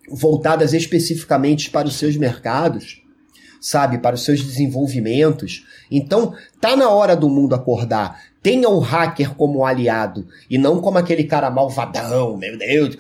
[0.09, 3.02] voltadas especificamente para os seus mercados
[3.63, 5.65] sabe, para os seus desenvolvimentos.
[5.89, 8.21] Então, tá na hora do mundo acordar.
[8.41, 12.97] Tenha o hacker como aliado e não como aquele cara malvadão, meu Deus.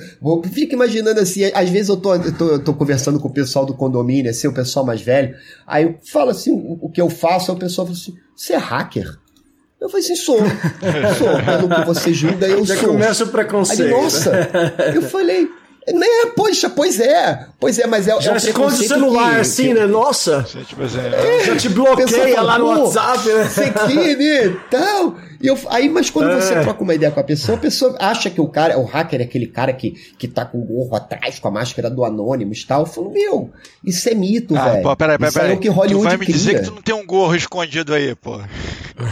[0.53, 3.65] Fica imaginando assim, às vezes eu tô, eu tô, eu tô conversando com o pessoal
[3.65, 5.35] do condomínio, assim, o pessoal mais velho,
[5.67, 8.53] aí eu falo assim, o, o que eu faço, aí o pessoal fala assim, você
[8.53, 9.19] é hacker?
[9.81, 10.37] Eu falei assim, sou.
[10.37, 11.43] Sou.
[11.43, 12.83] Pelo que você julga, eu Já sou.
[12.83, 13.83] Já começa o preconceito.
[13.83, 14.31] Aí, nossa,
[14.95, 15.49] eu falei,
[15.91, 17.47] né, poxa, pois é.
[17.59, 19.85] Pois é, mas é, já é esconde o celular que, assim, que, né?
[19.85, 20.45] Nossa.
[21.13, 23.49] É, já te bloqueia lá no WhatsApp, né?
[23.49, 25.15] Sekine, tal.
[25.43, 26.39] E eu, aí, mas quando é.
[26.39, 29.19] você troca uma ideia com a pessoa, a pessoa acha que o cara, o hacker
[29.19, 32.61] é aquele cara que, que tá com o gorro atrás, com a máscara do Anonymous
[32.61, 32.83] e tal.
[32.83, 33.51] Eu falo, meu,
[33.83, 34.95] isso é mito, ah, velho.
[34.95, 35.51] Peraí, peraí, peraí.
[35.51, 36.37] É o que Hollywood tu vai me cria.
[36.37, 38.39] dizer que tu não tem um gorro escondido aí, pô.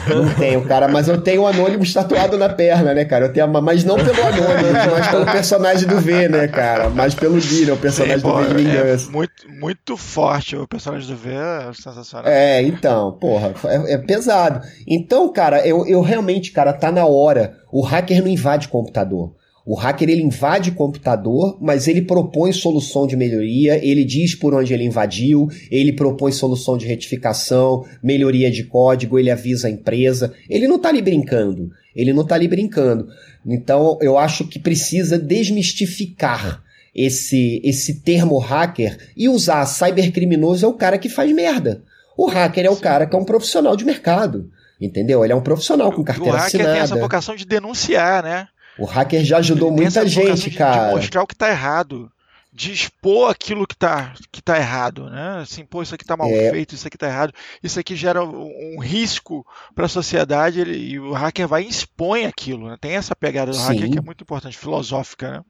[0.07, 3.25] Não tenho, cara, mas eu tenho o Anonymous tatuado na perna, né, cara?
[3.25, 6.89] Eu tenho, mas não pelo Anonymous, mas pelo personagem do V, né, cara?
[6.89, 9.09] Mas pelo Dino, o personagem Sim, do V de Vingança.
[9.09, 12.31] É muito, muito forte o personagem do V, é sensacional.
[12.31, 14.61] É, então, porra, é, é pesado.
[14.87, 17.57] Então, cara, eu, eu realmente realmente, cara, tá na hora.
[17.71, 19.33] O hacker não invade computador.
[19.65, 24.73] O hacker ele invade computador, mas ele propõe solução de melhoria, ele diz por onde
[24.73, 30.33] ele invadiu, ele propõe solução de retificação, melhoria de código, ele avisa a empresa.
[30.49, 31.69] Ele não tá ali brincando.
[31.95, 33.07] Ele não tá ali brincando.
[33.45, 36.63] Então eu acho que precisa desmistificar
[36.93, 41.83] esse esse termo hacker e usar cybercriminoso é o cara que faz merda.
[42.17, 44.49] O hacker é o cara que é um profissional de mercado.
[44.81, 45.23] Entendeu?
[45.23, 46.73] Ele é um profissional com o carteira hacker assinada.
[46.73, 48.47] tem essa vocação de denunciar, né?
[48.79, 50.89] O hacker já ajudou Ele muita gente, de, cara.
[50.89, 52.11] De mostrar o que tá errado.
[52.53, 55.39] De expor aquilo que tá, que tá errado, né?
[55.41, 56.49] Assim, pô, isso aqui tá mal É.
[56.51, 57.31] feito, isso aqui tá errado,
[57.63, 61.69] isso aqui gera um, um risco para a sociedade ele- e o hacker vai e
[61.69, 62.75] expõe aquilo, né?
[62.81, 63.67] Tem essa pegada do Sim.
[63.67, 65.41] hacker que é muito importante, filosófica, né?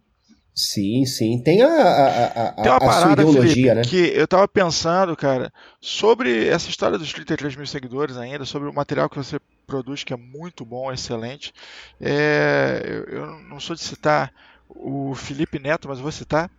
[0.53, 1.41] Sim, sim.
[1.41, 3.81] Tem a, a, a, Tem uma a, a sua parada, ideologia, Felipe, né?
[3.83, 8.73] que eu tava pensando, cara, sobre essa história dos 33 mil seguidores ainda, sobre o
[8.73, 11.53] material que você produz, que é muito bom, excelente.
[11.99, 14.31] É, eu, eu não sou de citar
[14.67, 16.49] o Felipe Neto, mas eu vou citar,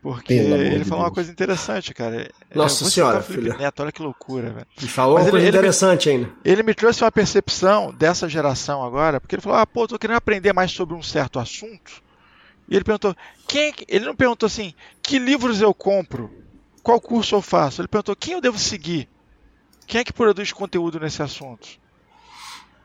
[0.00, 2.30] porque ele de falou uma coisa interessante, cara.
[2.50, 3.64] É, Nossa Senhora, citar o Felipe filha.
[3.64, 4.66] Neto, olha que loucura, velho.
[4.82, 6.32] E falou Mas uma ele- coisa ele me- interessante ainda.
[6.44, 10.16] Ele me trouxe uma percepção dessa geração agora, porque ele falou: Ah, pô, tô querendo
[10.18, 12.03] aprender mais sobre um certo assunto.
[12.68, 13.14] E ele perguntou:
[13.46, 13.74] quem é.
[13.88, 16.30] Ele não perguntou assim, que livros eu compro?
[16.82, 17.80] Qual curso eu faço?
[17.80, 19.08] Ele perguntou: quem eu devo seguir?
[19.86, 21.78] Quem é que produz conteúdo nesse assunto?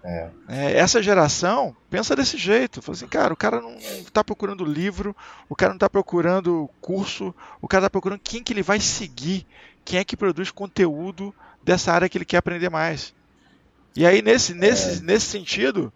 [0.03, 0.29] É.
[0.47, 2.81] É, essa geração pensa desse jeito.
[2.81, 5.15] Fala assim, cara, o cara não está procurando livro,
[5.47, 9.45] o cara não está procurando curso, o cara está procurando quem que ele vai seguir,
[9.83, 13.13] quem é que produz conteúdo dessa área que ele quer aprender mais.
[13.95, 15.91] E aí, nesse, nesse, nesse sentido,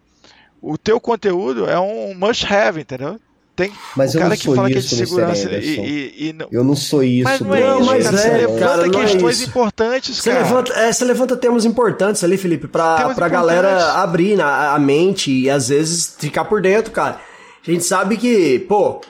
[0.60, 3.18] o teu conteúdo é um must have, entendeu?
[3.56, 6.48] Tem Mas eu cara não que fala que é de segurança e, e- e não.
[6.50, 7.76] Eu não sou isso, Mas não é Bruno.
[7.80, 8.16] isso, mas cara.
[8.16, 9.48] é, Você levanta cara, não é questões isso.
[9.48, 10.42] importantes, Você cara.
[10.42, 15.30] levanta, é, você levanta temas importantes ali, Felipe, pra, pra galera abrir na, a mente
[15.30, 17.20] e às vezes ficar por dentro, cara.
[17.66, 19.00] A gente sabe que, pô,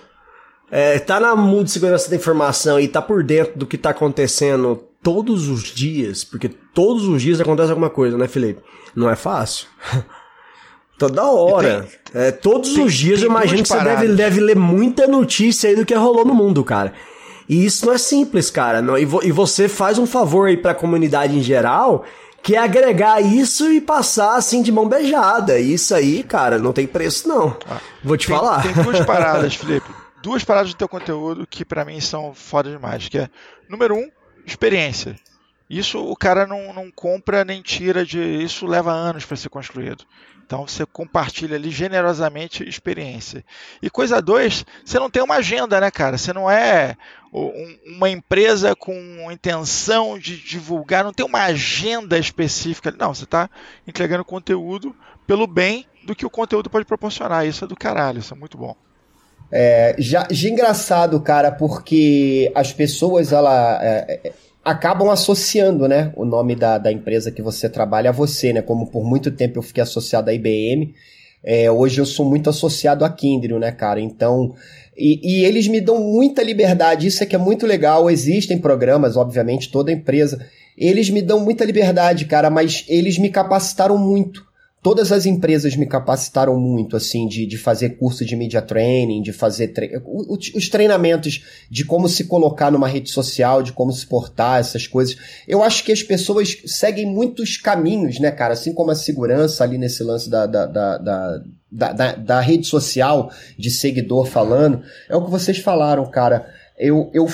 [0.70, 3.90] é, tá na mundo de segurança da informação e tá por dentro do que tá
[3.90, 8.60] acontecendo todos os dias, porque todos os dias acontece alguma coisa, né, Felipe?
[8.94, 9.66] Não é fácil.
[10.98, 11.86] Toda hora.
[12.12, 15.68] É, todos tem- os dias tem eu imagino que você deve, deve ler muita notícia
[15.68, 16.92] aí do que rolou no mundo, cara.
[17.48, 18.80] E isso não é simples, cara.
[18.80, 22.04] Não- e, vo- e você faz um favor aí pra comunidade em geral,
[22.42, 25.58] que é agregar isso e passar assim de mão beijada.
[25.58, 27.56] Isso aí, cara, não tem preço, não.
[28.02, 28.62] Vou te tem, falar.
[28.62, 29.86] Tem duas paradas, Felipe.
[30.22, 33.08] Duas paradas do teu conteúdo que pra mim são foda demais.
[33.08, 33.28] Que é,
[33.68, 34.08] número um,
[34.46, 35.16] experiência.
[35.68, 38.18] Isso o cara não, não compra nem tira de.
[38.20, 40.04] Isso leva anos para ser construído.
[40.44, 43.44] Então você compartilha ali generosamente experiência.
[43.82, 46.18] E coisa dois, você não tem uma agenda, né, cara?
[46.18, 46.96] Você não é
[47.32, 48.92] um- uma empresa com
[49.32, 52.94] intenção de divulgar, não tem uma agenda específica.
[52.96, 53.48] Não, você está
[53.86, 54.94] entregando conteúdo
[55.26, 57.46] pelo bem do que o conteúdo pode proporcionar.
[57.46, 58.76] Isso é do caralho, isso é muito bom.
[59.50, 64.32] É, já, já engraçado, cara, porque as pessoas ela, é, é,
[64.64, 68.62] acabam associando né, o nome da, da empresa que você trabalha a você, né?
[68.62, 70.94] Como por muito tempo eu fiquei associado à IBM,
[71.42, 74.00] é, hoje eu sou muito associado à Kindle, né, cara?
[74.00, 74.54] Então.
[74.96, 78.08] E, e eles me dão muita liberdade, isso é que é muito legal.
[78.08, 80.46] Existem programas, obviamente, toda empresa.
[80.78, 84.44] Eles me dão muita liberdade, cara, mas eles me capacitaram muito
[84.84, 89.32] todas as empresas me capacitaram muito, assim, de, de fazer curso de media training, de
[89.32, 94.60] fazer tre os treinamentos de como se colocar numa rede social, de como se portar,
[94.60, 95.16] essas coisas.
[95.48, 98.52] Eu acho que as pessoas seguem muitos caminhos, né, cara?
[98.52, 102.68] Assim como a segurança ali nesse lance da, da, da, da da, da, da rede
[102.68, 106.46] social, de seguidor falando, é o que vocês falaram, cara.
[106.78, 107.26] Eu, eu,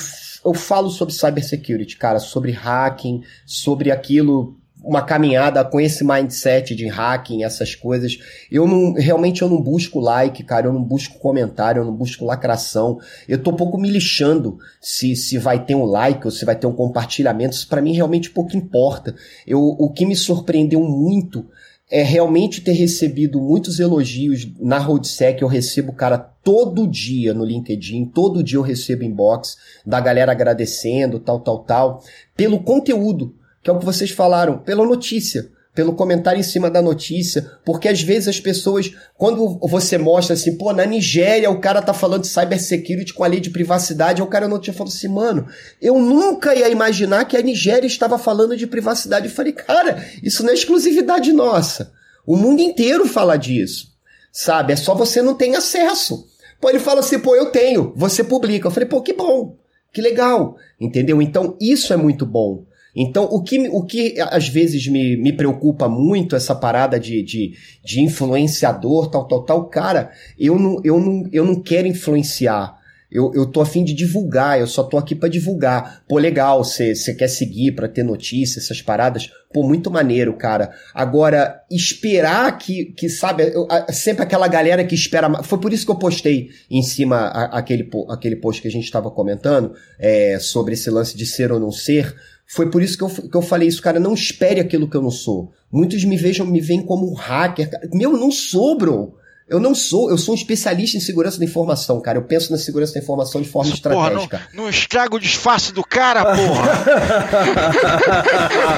[0.44, 6.86] eu falo sobre cybersecurity, cara, sobre hacking, sobre aquilo uma caminhada com esse mindset de
[6.86, 8.18] hacking, essas coisas.
[8.50, 12.24] Eu não, realmente eu não busco like, cara, eu não busco comentário, eu não busco
[12.24, 12.98] lacração.
[13.28, 16.56] Eu tô um pouco me lixando se, se vai ter um like ou se vai
[16.56, 17.54] ter um compartilhamento.
[17.54, 19.14] Isso para mim realmente pouco importa.
[19.46, 21.46] Eu, o que me surpreendeu muito
[21.90, 25.42] é realmente ter recebido muitos elogios na Roadsec.
[25.42, 31.18] Eu recebo, cara, todo dia no LinkedIn, todo dia eu recebo inbox da galera agradecendo,
[31.18, 32.02] tal, tal, tal,
[32.36, 36.82] pelo conteúdo que é o que vocês falaram, pela notícia, pelo comentário em cima da
[36.82, 41.80] notícia, porque às vezes as pessoas, quando você mostra assim, pô, na Nigéria o cara
[41.80, 44.92] tá falando de cybersecurity com a lei de privacidade, aí o cara não tinha falado
[44.92, 45.46] assim, mano,
[45.80, 49.28] eu nunca ia imaginar que a Nigéria estava falando de privacidade.
[49.28, 51.92] Eu falei, cara, isso não é exclusividade nossa.
[52.26, 53.88] O mundo inteiro fala disso,
[54.32, 54.72] sabe?
[54.72, 56.26] É só você não tem acesso.
[56.60, 58.66] Pô, ele fala assim, pô, eu tenho, você publica.
[58.66, 59.56] Eu falei, pô, que bom,
[59.92, 61.22] que legal, entendeu?
[61.22, 62.64] Então isso é muito bom.
[62.94, 67.54] Então, o que, o que às vezes me, me preocupa muito, essa parada de, de,
[67.84, 72.80] de influenciador, tal, tal, tal, cara, eu não, eu não, eu não quero influenciar.
[73.10, 76.04] Eu, eu tô afim de divulgar, eu só tô aqui para divulgar.
[76.08, 79.28] Pô, legal, você quer seguir para ter notícia, essas paradas.
[79.52, 80.70] Pô, muito maneiro, cara.
[80.94, 85.42] Agora, esperar que, que sabe, eu, a, sempre aquela galera que espera.
[85.42, 88.84] Foi por isso que eu postei em cima a, aquele, aquele post que a gente
[88.84, 92.14] estava comentando é, sobre esse lance de ser ou não ser
[92.52, 95.02] Foi por isso que eu, que eu falei isso, cara, não espere aquilo que eu
[95.02, 95.52] não sou.
[95.70, 97.70] Muitos me vejam, me veem como um hacker.
[97.70, 97.88] Cara.
[97.92, 99.14] Meu, eu não sou, bro.
[99.48, 102.18] Eu não sou, eu sou um especialista em segurança da informação, cara.
[102.18, 104.38] Eu penso na segurança da informação de forma estratégica.
[104.38, 106.84] Porra, não, não estraga o disfarce do cara, porra!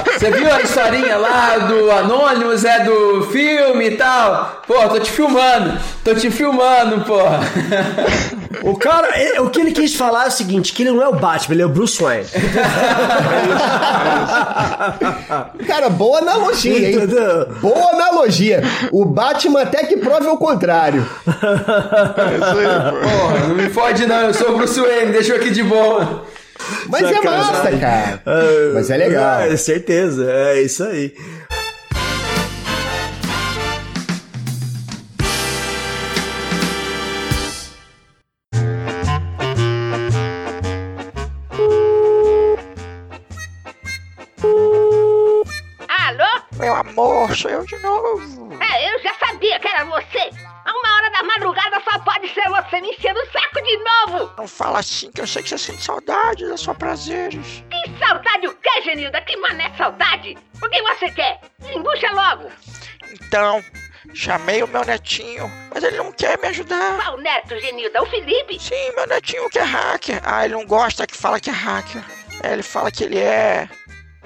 [0.17, 4.63] Você viu a historinha lá do Anonymous, é do filme e tal?
[4.67, 7.41] Pô, tô te filmando, tô te filmando, porra.
[8.61, 11.07] O cara, é- o que ele quis falar é o seguinte, que ele não é
[11.07, 12.27] o Batman, ele é o Bruce Wayne.
[15.67, 16.99] Cara, boa analogia, hein?
[17.61, 18.61] Boa analogia.
[18.91, 21.05] O Batman até que prove o contrário.
[21.25, 22.27] Porra,
[23.47, 26.23] não me fode não, eu sou o Bruce Wayne, deixa eu aqui de boa.
[26.87, 27.79] Mas é massa, Sacanagem.
[27.79, 28.21] cara.
[28.73, 29.41] Mas é legal.
[29.41, 31.13] É, certeza, é isso aí.
[47.35, 48.49] Sou eu de novo.
[48.61, 50.29] É, eu já sabia que era você.
[50.65, 54.31] A uma hora da madrugada só pode ser você me enchendo o saco de novo.
[54.37, 57.63] Não fala assim que eu sei que você sente saudade da sua prazeres.
[57.69, 59.21] Que saudade o quê, Genilda?
[59.21, 60.37] Que mané saudade?
[60.61, 61.41] O que você quer?
[61.73, 62.49] Embucha logo.
[63.11, 63.63] Então,
[64.13, 66.97] chamei o meu netinho, mas ele não quer me ajudar.
[67.03, 68.01] Qual neto, Genilda?
[68.01, 68.59] O Felipe?
[68.59, 70.21] Sim, meu netinho que é hacker.
[70.23, 72.03] Ah, ele não gosta que fala que é hacker.
[72.41, 73.67] É, ele fala que ele é.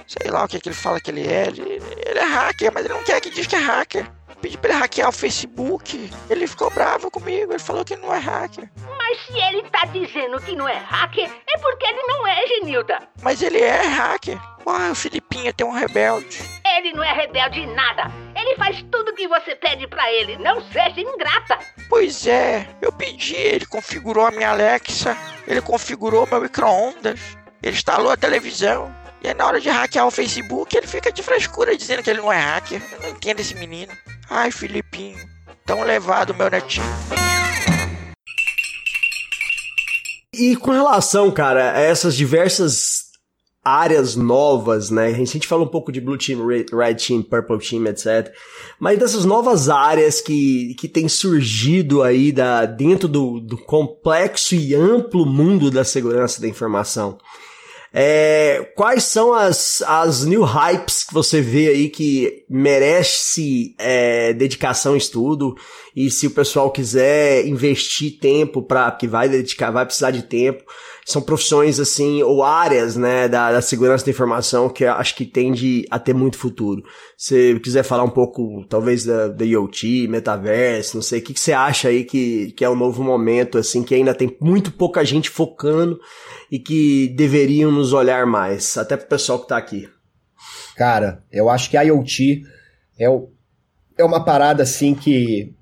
[0.07, 1.47] Sei lá o que, que ele fala que ele é.
[1.47, 4.09] Ele, ele é hacker, mas ele não quer que diz que é hacker.
[4.41, 6.11] Pedi pra ele hackear o Facebook.
[6.29, 7.51] Ele ficou bravo comigo.
[7.51, 8.69] Ele falou que não é hacker.
[8.97, 12.99] Mas se ele tá dizendo que não é hacker, é porque ele não é, Genilda.
[13.21, 14.39] Mas ele é hacker.
[14.65, 16.39] Ah, o Filipinho tem um rebelde.
[16.77, 18.11] Ele não é rebelde em nada.
[18.35, 20.37] Ele faz tudo que você pede pra ele.
[20.37, 21.57] Não seja ingrata.
[21.89, 28.11] Pois é, eu pedi, ele configurou a minha Alexa, ele configurou meu micro-ondas, ele instalou
[28.11, 28.93] a televisão.
[29.23, 32.21] E aí na hora de hackear o Facebook, ele fica de frescura dizendo que ele
[32.21, 32.81] não é hacker.
[32.91, 33.91] Eu não entendo esse menino.
[34.29, 35.17] Ai, Filipinho,
[35.65, 36.85] tão levado meu netinho.
[40.33, 43.07] E com relação, cara, a essas diversas
[43.67, 45.07] áreas novas, né?
[45.07, 48.31] A gente falou um pouco de Blue Team, Red Red Team, Purple Team, etc.
[48.79, 54.73] Mas dessas novas áreas que, que têm surgido aí da, dentro do, do complexo e
[54.73, 57.17] amplo mundo da segurança da informação.
[57.93, 64.95] É, quais são as, as new hypes que você vê aí que merece é, dedicação
[64.95, 65.55] e estudo?
[65.95, 70.63] E se o pessoal quiser investir tempo para que vai dedicar, vai precisar de tempo,
[71.07, 75.85] são profissões assim ou áreas, né, da, da segurança da informação que acho que tende
[75.89, 76.83] a ter muito futuro.
[77.17, 81.39] Se quiser falar um pouco, talvez da, da IoT, metaverso, não sei, o que, que
[81.39, 85.03] você acha aí que, que é um novo momento, assim, que ainda tem muito pouca
[85.05, 85.97] gente focando
[86.51, 89.89] e que deveriam nos olhar mais, até pro pessoal que tá aqui.
[90.75, 92.43] Cara, eu acho que IoT
[92.99, 93.29] é, o-
[93.97, 95.53] é uma parada assim que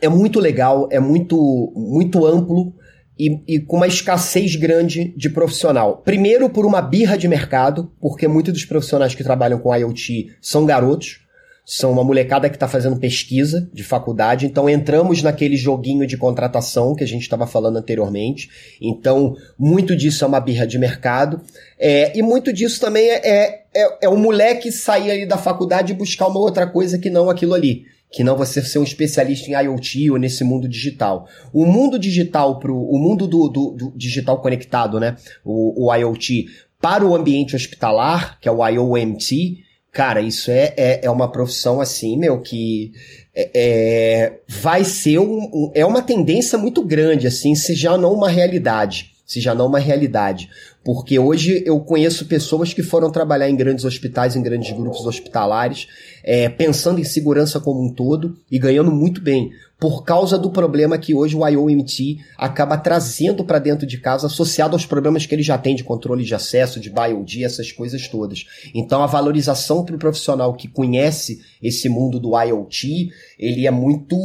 [0.00, 2.74] é muito legal, é muito, muito amplo
[3.18, 5.98] e, e com uma escassez grande de profissional.
[5.98, 10.66] Primeiro, por uma birra de mercado, porque muitos dos profissionais que trabalham com IoT são
[10.66, 11.25] garotos,
[11.68, 16.94] são uma molecada que está fazendo pesquisa de faculdade, então entramos naquele joguinho de contratação
[16.94, 18.48] que a gente estava falando anteriormente.
[18.80, 21.40] Então, muito disso é uma birra de mercado.
[21.76, 25.92] É, e muito disso também é, é, é, é o moleque sair ali da faculdade
[25.92, 27.84] e buscar uma outra coisa que não aquilo ali.
[28.12, 31.26] Que não você ser um especialista em IoT ou nesse mundo digital.
[31.52, 32.80] O mundo digital pro.
[32.80, 35.16] O mundo do, do, do digital conectado, né?
[35.44, 36.46] O, o IoT
[36.80, 39.65] para o ambiente hospitalar, que é o IOMT,
[39.96, 42.92] cara, isso é, é, é uma profissão assim, meu, que
[43.34, 48.12] é, é, vai ser um, um- é uma tendência muito grande, assim, se já não
[48.12, 49.12] uma realidade.
[49.26, 50.50] Se já não uma realidade.
[50.84, 55.88] Porque hoje eu conheço pessoas que foram trabalhar em grandes hospitais, em grandes grupos hospitalares,
[56.22, 59.50] é, pensando em segurança como um todo e ganhando muito bem.
[59.78, 64.74] Por causa do problema que hoje o IOMT acaba trazendo para dentro de casa, associado
[64.74, 68.46] aos problemas que ele já tem de controle de acesso, de BioD, essas coisas todas.
[68.74, 74.16] Então a valorização para o profissional que conhece esse mundo do IoT, ele é muito,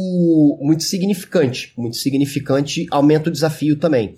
[0.60, 1.72] muito significante.
[1.76, 4.14] Muito significante, aumenta o desafio também.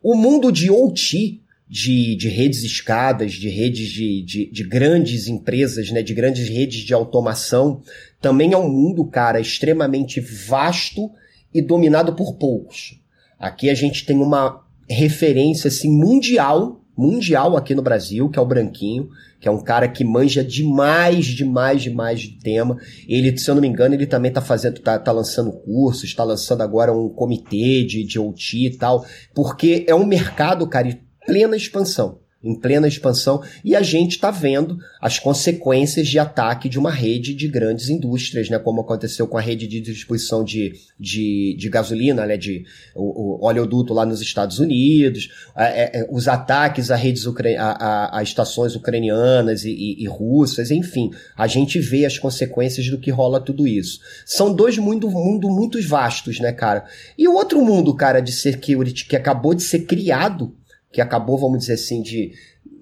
[0.00, 5.90] O mundo de OT, de, de redes escadas, de redes de, de, de grandes empresas,
[5.90, 7.82] né, de grandes redes de automação,
[8.20, 11.10] também é um mundo, cara, extremamente vasto
[11.52, 13.00] e dominado por poucos.
[13.38, 18.46] Aqui a gente tem uma referência assim mundial, mundial aqui no Brasil, que é o
[18.46, 19.10] Branquinho,
[19.40, 22.78] que é um cara que manja demais, demais, demais de tema.
[23.06, 26.24] Ele, se eu não me engano, ele também tá fazendo, tá, tá lançando cursos, está
[26.24, 29.04] lançando agora um comitê de, de OT e tal,
[29.34, 32.20] porque é um mercado, cara, em plena expansão.
[32.46, 37.34] em plena expansão, e a gente está vendo as consequências de ataque de uma rede
[37.34, 38.58] de grandes indústrias, né?
[38.58, 42.36] Como aconteceu com a rede de distribuição de, de, de gasolina, né?
[42.36, 42.64] De
[42.94, 48.18] o, o oleoduto lá nos Estados Unidos, é, é, os ataques a redes a, a,
[48.18, 53.10] a estações ucranianas e, e, e, russas, enfim, a gente vê as consequências do que
[53.10, 53.98] rola tudo isso.
[54.24, 56.84] São dois mundos mundo muito vastos, né, cara?
[57.18, 60.54] E o outro mundo, cara, de security que acabou de ser criado
[60.96, 62.32] que acabou, vamos dizer assim, de.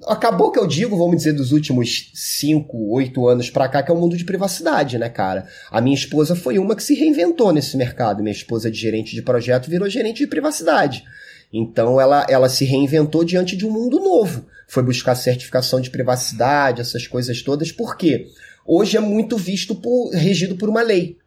[0.07, 3.95] Acabou que eu digo, vamos dizer, dos últimos 5, 8 anos pra cá, que é
[3.95, 5.49] o mundo de privacidade, né, cara?
[5.69, 8.23] A minha esposa foi uma que se reinventou nesse mercado.
[8.23, 11.03] Minha esposa de gerente de projeto virou gerente de privacidade.
[11.53, 14.47] Então ela, ela se reinventou diante de um mundo novo.
[14.69, 18.29] Foi buscar certificação de privacidade, essas coisas todas, por quê?
[18.65, 21.19] Hoje é muito visto por, regido por uma lei.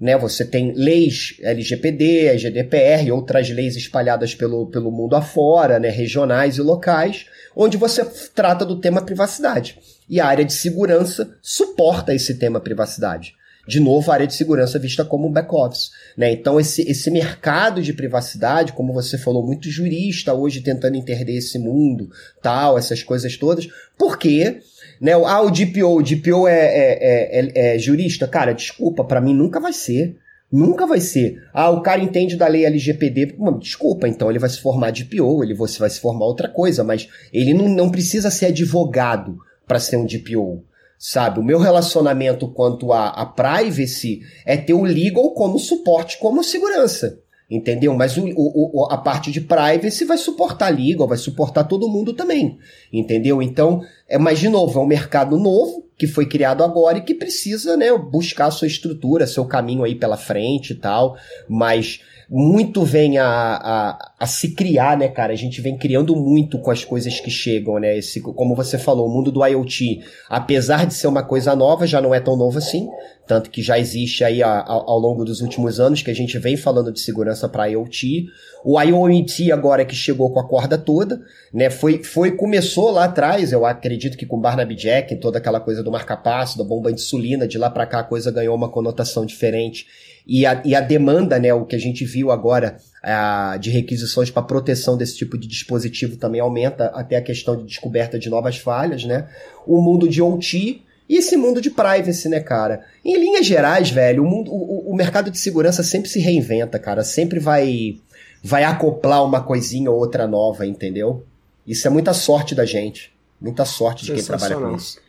[0.00, 6.56] Né, você tem leis LGPD, GDPR outras leis espalhadas pelo, pelo mundo afora, né, regionais
[6.56, 8.02] e locais, onde você
[8.34, 9.78] trata do tema privacidade.
[10.08, 13.34] E a área de segurança suporta esse tema privacidade.
[13.68, 15.90] De novo, a área de segurança vista como back-office.
[16.16, 16.32] Né?
[16.32, 21.58] Então, esse, esse mercado de privacidade, como você falou, muito jurista hoje tentando entender esse
[21.58, 22.10] mundo,
[22.42, 23.68] tal, essas coisas todas.
[23.96, 24.60] Por quê?
[25.00, 25.12] Né?
[25.12, 28.28] Ah, o DPO, o DPO é, é, é, é jurista?
[28.28, 30.16] Cara, desculpa, para mim nunca vai ser.
[30.52, 31.40] Nunca vai ser.
[31.54, 33.36] Ah, o cara entende da lei LGPD.
[33.60, 37.54] Desculpa, então ele vai se formar DPO, ele vai se formar outra coisa, mas ele
[37.54, 40.64] não, não precisa ser advogado para ser um DPO.
[40.98, 41.40] Sabe?
[41.40, 47.20] O meu relacionamento quanto a privacy é ter o legal como suporte, como segurança.
[47.50, 47.94] Entendeu?
[47.96, 52.12] Mas o, o, a parte de privacy vai suportar a legal, vai suportar todo mundo
[52.12, 52.58] também.
[52.92, 53.42] Entendeu?
[53.42, 57.14] Então, é, mas de novo, é um mercado novo que foi criado agora e que
[57.14, 61.16] precisa, né, buscar a sua estrutura, seu caminho aí pela frente e tal.
[61.48, 65.32] Mas muito vem a, a, a, se criar, né, cara?
[65.32, 67.98] A gente vem criando muito com as coisas que chegam, né?
[67.98, 72.00] Esse, como você falou, o mundo do IoT, apesar de ser uma coisa nova, já
[72.00, 72.88] não é tão novo assim.
[73.30, 76.36] Tanto que já existe aí a, a, ao longo dos últimos anos que a gente
[76.36, 78.26] vem falando de segurança para IoT.
[78.64, 81.22] O IoT agora que chegou com a corda toda,
[81.54, 81.70] né?
[81.70, 85.92] Foi, foi, começou lá atrás, eu acredito que com Barnaby Jack, toda aquela coisa do
[85.92, 89.86] marca-passo, da bomba de insulina, de lá para cá a coisa ganhou uma conotação diferente
[90.26, 94.28] e a, e a demanda, né, o que a gente viu agora a, de requisições
[94.28, 98.56] para proteção desse tipo de dispositivo também aumenta, até a questão de descoberta de novas
[98.56, 99.28] falhas, né?
[99.64, 102.86] O mundo de OT e esse mundo de privacy, né, cara?
[103.04, 107.02] Em linhas gerais, velho, o, mundo, o, o mercado de segurança sempre se reinventa, cara.
[107.02, 107.96] Sempre vai,
[108.44, 111.26] vai acoplar uma coisinha ou outra nova, entendeu?
[111.66, 113.12] Isso é muita sorte da gente.
[113.40, 115.00] Muita sorte de quem trabalha com isso.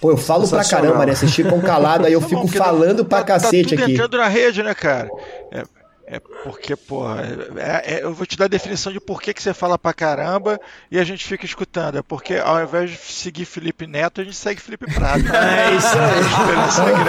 [0.00, 1.14] Pô, eu falo pra caramba, né?
[1.14, 3.92] Vocês ficam calados, aí eu fico falando pra tá, cacete tá tudo aqui.
[3.92, 5.08] entrando na rede, né, cara?
[5.52, 5.62] É,
[6.06, 7.22] é porque, porra,
[7.56, 9.94] é, é, eu vou te dar a definição de por que, que você fala pra
[9.94, 11.96] caramba e a gente fica escutando.
[11.98, 15.24] É porque ao invés de seguir Felipe Neto, a gente segue Felipe Prato.
[15.34, 17.04] é isso aí.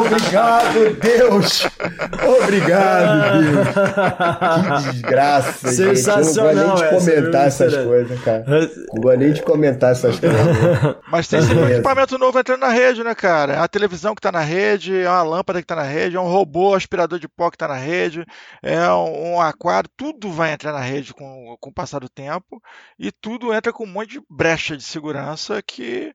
[0.00, 1.68] Obrigado, Deus!
[2.42, 3.68] Obrigado, Deus!
[4.62, 7.10] Que desgraça, Sensacional, gente.
[7.10, 8.44] Eu não vou nem de comentar essas coisas, cara.
[8.92, 10.40] Não vou nem de comentar essas coisas.
[11.10, 13.54] Mas tem sempre um equipamento novo entrando na rede, né, cara?
[13.54, 16.20] É a televisão que tá na rede, é uma lâmpada que tá na rede, é
[16.20, 17.81] um robô aspirador de pó que tá na rede,
[18.62, 22.62] é um, aquário, tudo vai entrar na rede com, com o passar do tempo
[22.98, 26.14] e tudo entra com um monte de brecha de segurança que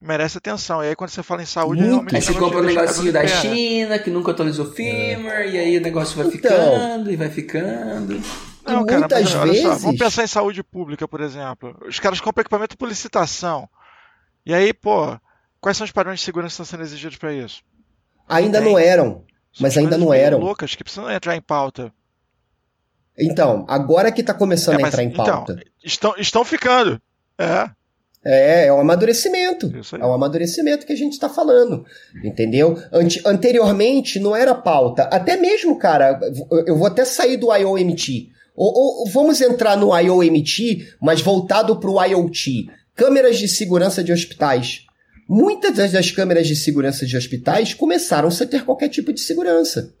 [0.00, 0.82] merece atenção.
[0.82, 1.92] E aí quando você fala em saúde, Muito.
[1.92, 2.16] realmente.
[2.16, 5.50] Aí você compra um negocinho da China que nunca atualizou firmware, é.
[5.50, 8.22] e aí o negócio vai então, ficando e vai ficando.
[8.64, 9.62] Não, cara, muitas mas, vezes...
[9.62, 11.76] Só, vamos pensar em saúde pública, por exemplo.
[11.86, 13.68] Os caras compram equipamento por licitação.
[14.44, 15.18] E aí, pô,
[15.60, 17.62] quais são os padrões de segurança que estão sendo exigidos para isso?
[18.28, 19.24] Ainda não eram
[19.60, 20.38] mas ainda não eram.
[20.38, 21.92] loucas que precisam entrar em pauta.
[23.18, 25.52] Então, agora que está começando é, a entrar em então, pauta.
[25.52, 27.00] Então, estão, estão ficando.
[27.38, 27.70] É.
[28.28, 29.72] É, é um amadurecimento.
[29.98, 31.86] É um amadurecimento que a gente está falando.
[32.24, 32.76] Entendeu?
[32.92, 35.04] Ante, anteriormente não era pauta.
[35.04, 36.18] Até mesmo, cara,
[36.66, 38.28] eu vou até sair do IOMT.
[38.54, 42.68] Ou, ou vamos entrar no IOMT, mas voltado para o IoT.
[42.94, 44.85] Câmeras de segurança de hospitais.
[45.28, 49.92] Muitas das câmeras de segurança de hospitais começaram sem ter qualquer tipo de segurança.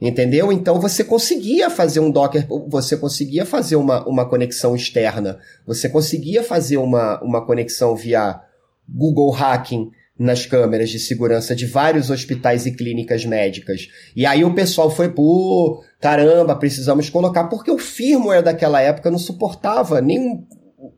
[0.00, 0.50] Entendeu?
[0.50, 6.42] Então você conseguia fazer um Docker, você conseguia fazer uma, uma conexão externa, você conseguia
[6.42, 8.40] fazer uma, uma conexão via
[8.88, 13.88] Google Hacking nas câmeras de segurança de vários hospitais e clínicas médicas.
[14.14, 19.18] E aí o pessoal foi, pô, caramba, precisamos colocar, porque o firmware daquela época não
[19.18, 20.46] suportava nem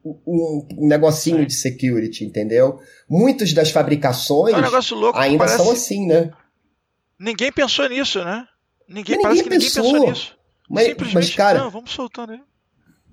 [0.04, 1.46] um, um negocinho Sim.
[1.46, 2.78] de security, entendeu?
[3.08, 6.30] Muitas das fabricações é um louco, ainda são assim, né?
[7.18, 8.46] Ninguém pensou nisso, né?
[8.88, 9.82] Ninguém, ninguém parece que pensou.
[9.84, 10.36] ninguém pensou nisso.
[10.68, 12.40] Mas, mas, cara, não, vamos soltando aí.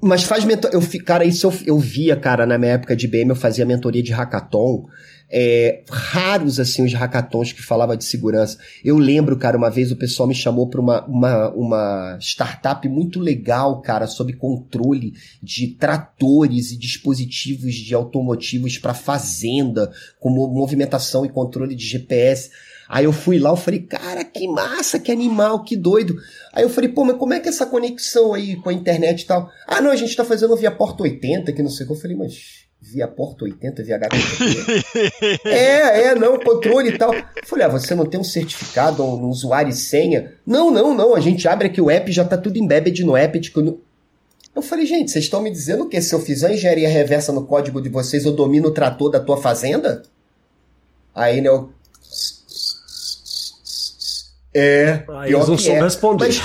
[0.02, 0.78] Mas faz mentoria.
[0.78, 4.02] Eu, cara, isso eu, eu via, cara, na minha época de IBM, eu fazia mentoria
[4.02, 4.86] de hackathon.
[5.32, 8.58] É, raros, assim, os hackathons que falava de segurança.
[8.84, 13.20] Eu lembro, cara, uma vez o pessoal me chamou para uma, uma, uma startup muito
[13.20, 21.26] legal, cara, sobre controle de tratores e dispositivos de automotivos para fazenda, com mo- movimentação
[21.26, 22.50] e controle de GPS.
[22.88, 26.16] Aí eu fui lá, eu falei, cara, que massa, que animal, que doido.
[26.52, 29.22] Aí eu falei, pô, mas como é que é essa conexão aí com a internet
[29.22, 29.48] e tal?
[29.68, 31.94] Ah, não, a gente tá fazendo via porta 80, que não sei o que.
[31.94, 35.42] Eu falei, mas via porta 80, via HTTP?
[35.46, 37.14] é, é, não, controle e tal.
[37.14, 40.34] Eu falei, ah, você não tem um certificado, um usuário e senha?
[40.46, 43.40] Não, não, não, a gente abre aqui o app, já tá tudo embedded no app.
[43.40, 43.82] Tipo, no...
[44.56, 47.82] Eu falei, gente, vocês estão me dizendo que se eu fizer engenharia reversa no código
[47.82, 50.04] de vocês, eu domino o trator da tua fazenda?
[51.14, 51.72] Aí, né, eu...
[54.62, 55.82] É, Aí pior eles não que é.
[55.82, 56.26] responder.
[56.26, 56.42] Mas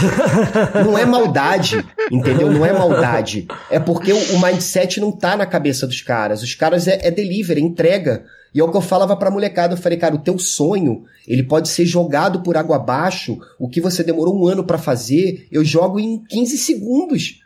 [0.86, 2.48] não é maldade, entendeu?
[2.48, 3.48] Não é maldade.
[3.68, 6.40] É porque o, mindset não tá na cabeça dos caras.
[6.40, 8.24] Os caras é, é delivery, é entrega.
[8.54, 9.74] E é o que eu falava pra molecada.
[9.74, 13.36] Eu falei, cara, o teu sonho, ele pode ser jogado por água abaixo.
[13.58, 17.40] O que você demorou um ano pra fazer, eu jogo em 15 segundos.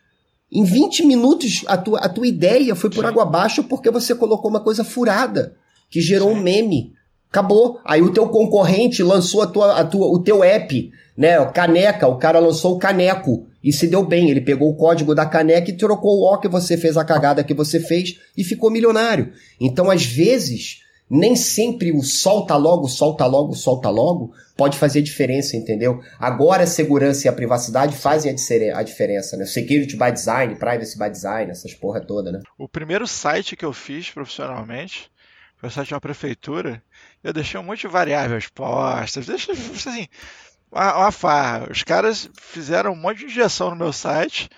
[0.53, 4.51] Em 20 minutos, a tua, a tua ideia foi por água abaixo porque você colocou
[4.51, 5.55] uma coisa furada,
[5.89, 6.93] que gerou um meme.
[7.31, 7.81] Acabou.
[7.85, 11.45] Aí o teu concorrente lançou a tua, a tua, o teu app, né?
[11.47, 14.31] Caneca, o cara lançou o Caneco e se deu bem.
[14.31, 17.45] Ele pegou o código da caneca e trocou o O que você fez, a cagada
[17.45, 19.33] que você fez e ficou milionário.
[19.61, 25.57] Então, às vezes, nem sempre o solta logo, solta logo, solta logo pode fazer diferença,
[25.57, 26.03] entendeu?
[26.19, 28.35] Agora a segurança e a privacidade fazem
[28.75, 29.47] a diferença, né?
[29.47, 32.41] Security by design, privacy by design, essas porra toda, né?
[32.59, 35.09] O primeiro site que eu fiz profissionalmente
[35.57, 36.83] foi o site de uma prefeitura.
[37.23, 40.09] Eu deixei um monte de variáveis postas, deixei assim,
[40.71, 41.69] uma, uma farra.
[41.71, 44.49] Os caras fizeram um monte de injeção no meu site.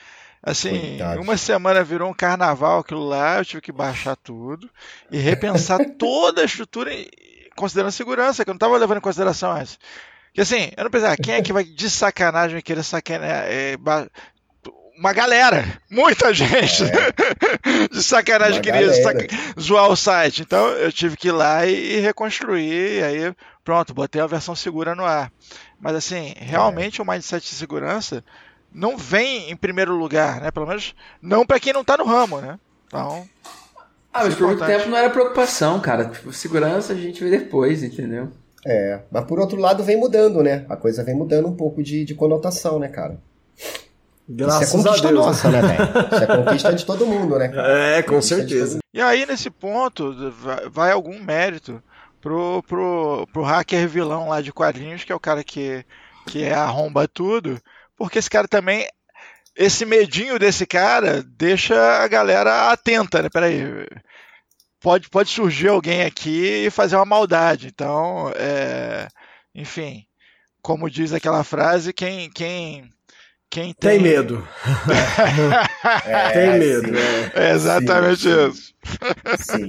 [0.42, 1.16] Assim, Coitados.
[1.16, 4.70] em uma semana virou um carnaval aquilo lá, eu tive que baixar tudo
[5.10, 6.90] e repensar toda a estrutura,
[7.54, 9.78] considerando a segurança, que eu não estava levando em consideração antes.
[10.28, 13.44] Porque assim, eu não pensava, quem é que vai de sacanagem querer sacanear?
[13.46, 13.76] é,
[15.00, 16.84] uma galera, muita gente
[17.90, 19.26] de sacanagem queria saca-
[19.58, 20.42] zoar o site.
[20.42, 23.34] Então eu tive que ir lá e, e reconstruir, e aí
[23.64, 25.32] pronto, botei a versão segura no ar.
[25.80, 28.22] Mas assim, realmente o mindset de segurança
[28.72, 30.50] não vem em primeiro lugar, né?
[30.50, 32.58] Pelo menos não para quem não tá no ramo, né?
[32.86, 33.26] Então,
[34.12, 36.04] Ah, mas é por muito tempo não era preocupação, cara.
[36.04, 38.28] Tipo, segurança a gente vê depois, entendeu?
[38.66, 40.66] É, mas por outro lado vem mudando, né?
[40.68, 43.18] A coisa vem mudando um pouco de, de conotação, né, cara?
[44.32, 45.26] Graças Isso é a conquista Deus.
[45.26, 45.82] nossa, né, velho?
[46.12, 47.68] Isso é conquista de todo mundo, né, cara?
[47.68, 48.78] É, com Conquista certeza.
[48.94, 51.82] E aí, nesse ponto, vai, vai algum mérito
[52.20, 55.84] pro, pro, pro hacker vilão lá de quadrinhos, que é o cara que,
[56.26, 57.60] que arromba tudo,
[57.96, 58.86] porque esse cara também.
[59.56, 63.28] Esse medinho desse cara deixa a galera atenta, né?
[63.28, 63.86] Peraí.
[64.80, 67.66] Pode, pode surgir alguém aqui e fazer uma maldade.
[67.66, 69.08] Então, é,
[69.54, 70.06] enfim,
[70.62, 72.88] como diz aquela frase, quem, quem,
[73.50, 74.46] quem tem, Tem medo.
[76.06, 76.96] É, Tem medo.
[76.96, 77.48] é.
[77.48, 78.74] É exatamente Sim, isso.
[79.38, 79.68] Sim.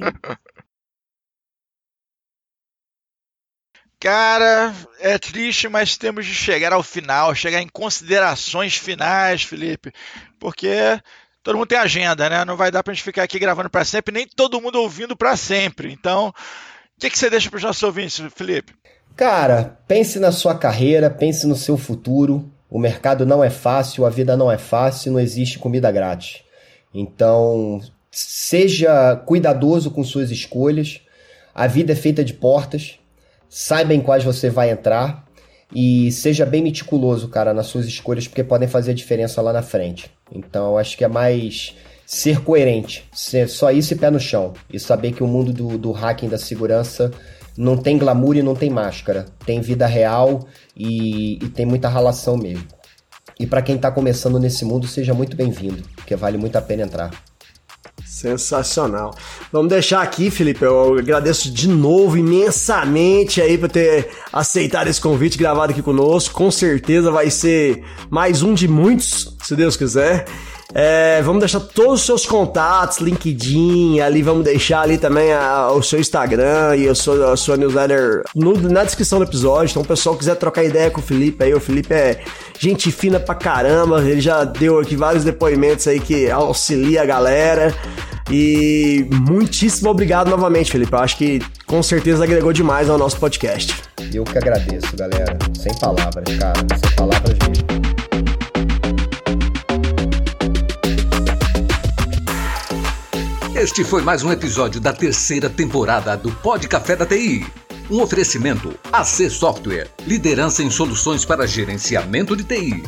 [4.00, 9.92] Cara, é triste, mas temos de chegar ao final, chegar em considerações finais, Felipe,
[10.40, 11.00] porque
[11.44, 12.44] todo mundo tem agenda, né?
[12.44, 15.38] Não vai dar pra gente ficar aqui gravando pra sempre, nem todo mundo ouvindo pra
[15.38, 15.92] sempre.
[15.94, 18.74] Então, o que, que você deixa pros nossos ouvintes, Felipe?
[19.16, 22.52] Cara, pense na sua carreira, pense no seu futuro.
[22.72, 26.42] O mercado não é fácil, a vida não é fácil, não existe comida grátis.
[26.94, 31.02] Então, seja cuidadoso com suas escolhas.
[31.54, 32.98] A vida é feita de portas.
[33.50, 35.26] Saiba em quais você vai entrar
[35.76, 40.10] e seja bem meticuloso, cara, nas suas escolhas, porque podem fazer diferença lá na frente.
[40.32, 41.76] Então, acho que é mais
[42.06, 44.54] ser coerente, ser só isso e pé no chão.
[44.72, 47.12] E saber que o mundo do, do hacking da segurança
[47.62, 49.28] não tem glamour e não tem máscara.
[49.46, 52.66] Tem vida real e, e tem muita relação mesmo.
[53.40, 56.82] E para quem tá começando nesse mundo, seja muito bem-vindo, porque vale muito a pena
[56.82, 57.12] entrar.
[58.04, 59.14] Sensacional.
[59.52, 60.66] Vamos deixar aqui, Felipe.
[60.66, 66.34] Eu agradeço de novo imensamente aí por ter aceitado esse convite gravado aqui conosco.
[66.34, 70.26] Com certeza vai ser mais um de muitos, se Deus quiser.
[70.74, 75.84] É, vamos deixar todos os seus contatos, LinkedIn, ali vamos deixar ali também a- o
[75.84, 79.72] seu Instagram e a sua, a sua newsletter no- na descrição do episódio.
[79.72, 82.22] Então, o pessoal quiser trocar ideia com o Felipe aí, o Felipe é
[82.58, 87.74] gente fina pra caramba, ele já deu aqui vários depoimentos aí que auxilia a galera.
[88.30, 90.94] E muitíssimo obrigado novamente, Felipe.
[90.94, 93.76] Eu acho que com certeza agregou demais ao nosso podcast.
[94.14, 95.38] Eu que agradeço, galera.
[95.60, 96.60] Sem palavras, cara.
[96.82, 97.91] Sem palavras mesmo.
[103.62, 107.46] Este foi mais um episódio da terceira temporada do Pod Café da TI.
[107.92, 112.82] Um oferecimento AC Software, liderança em soluções para gerenciamento de TI.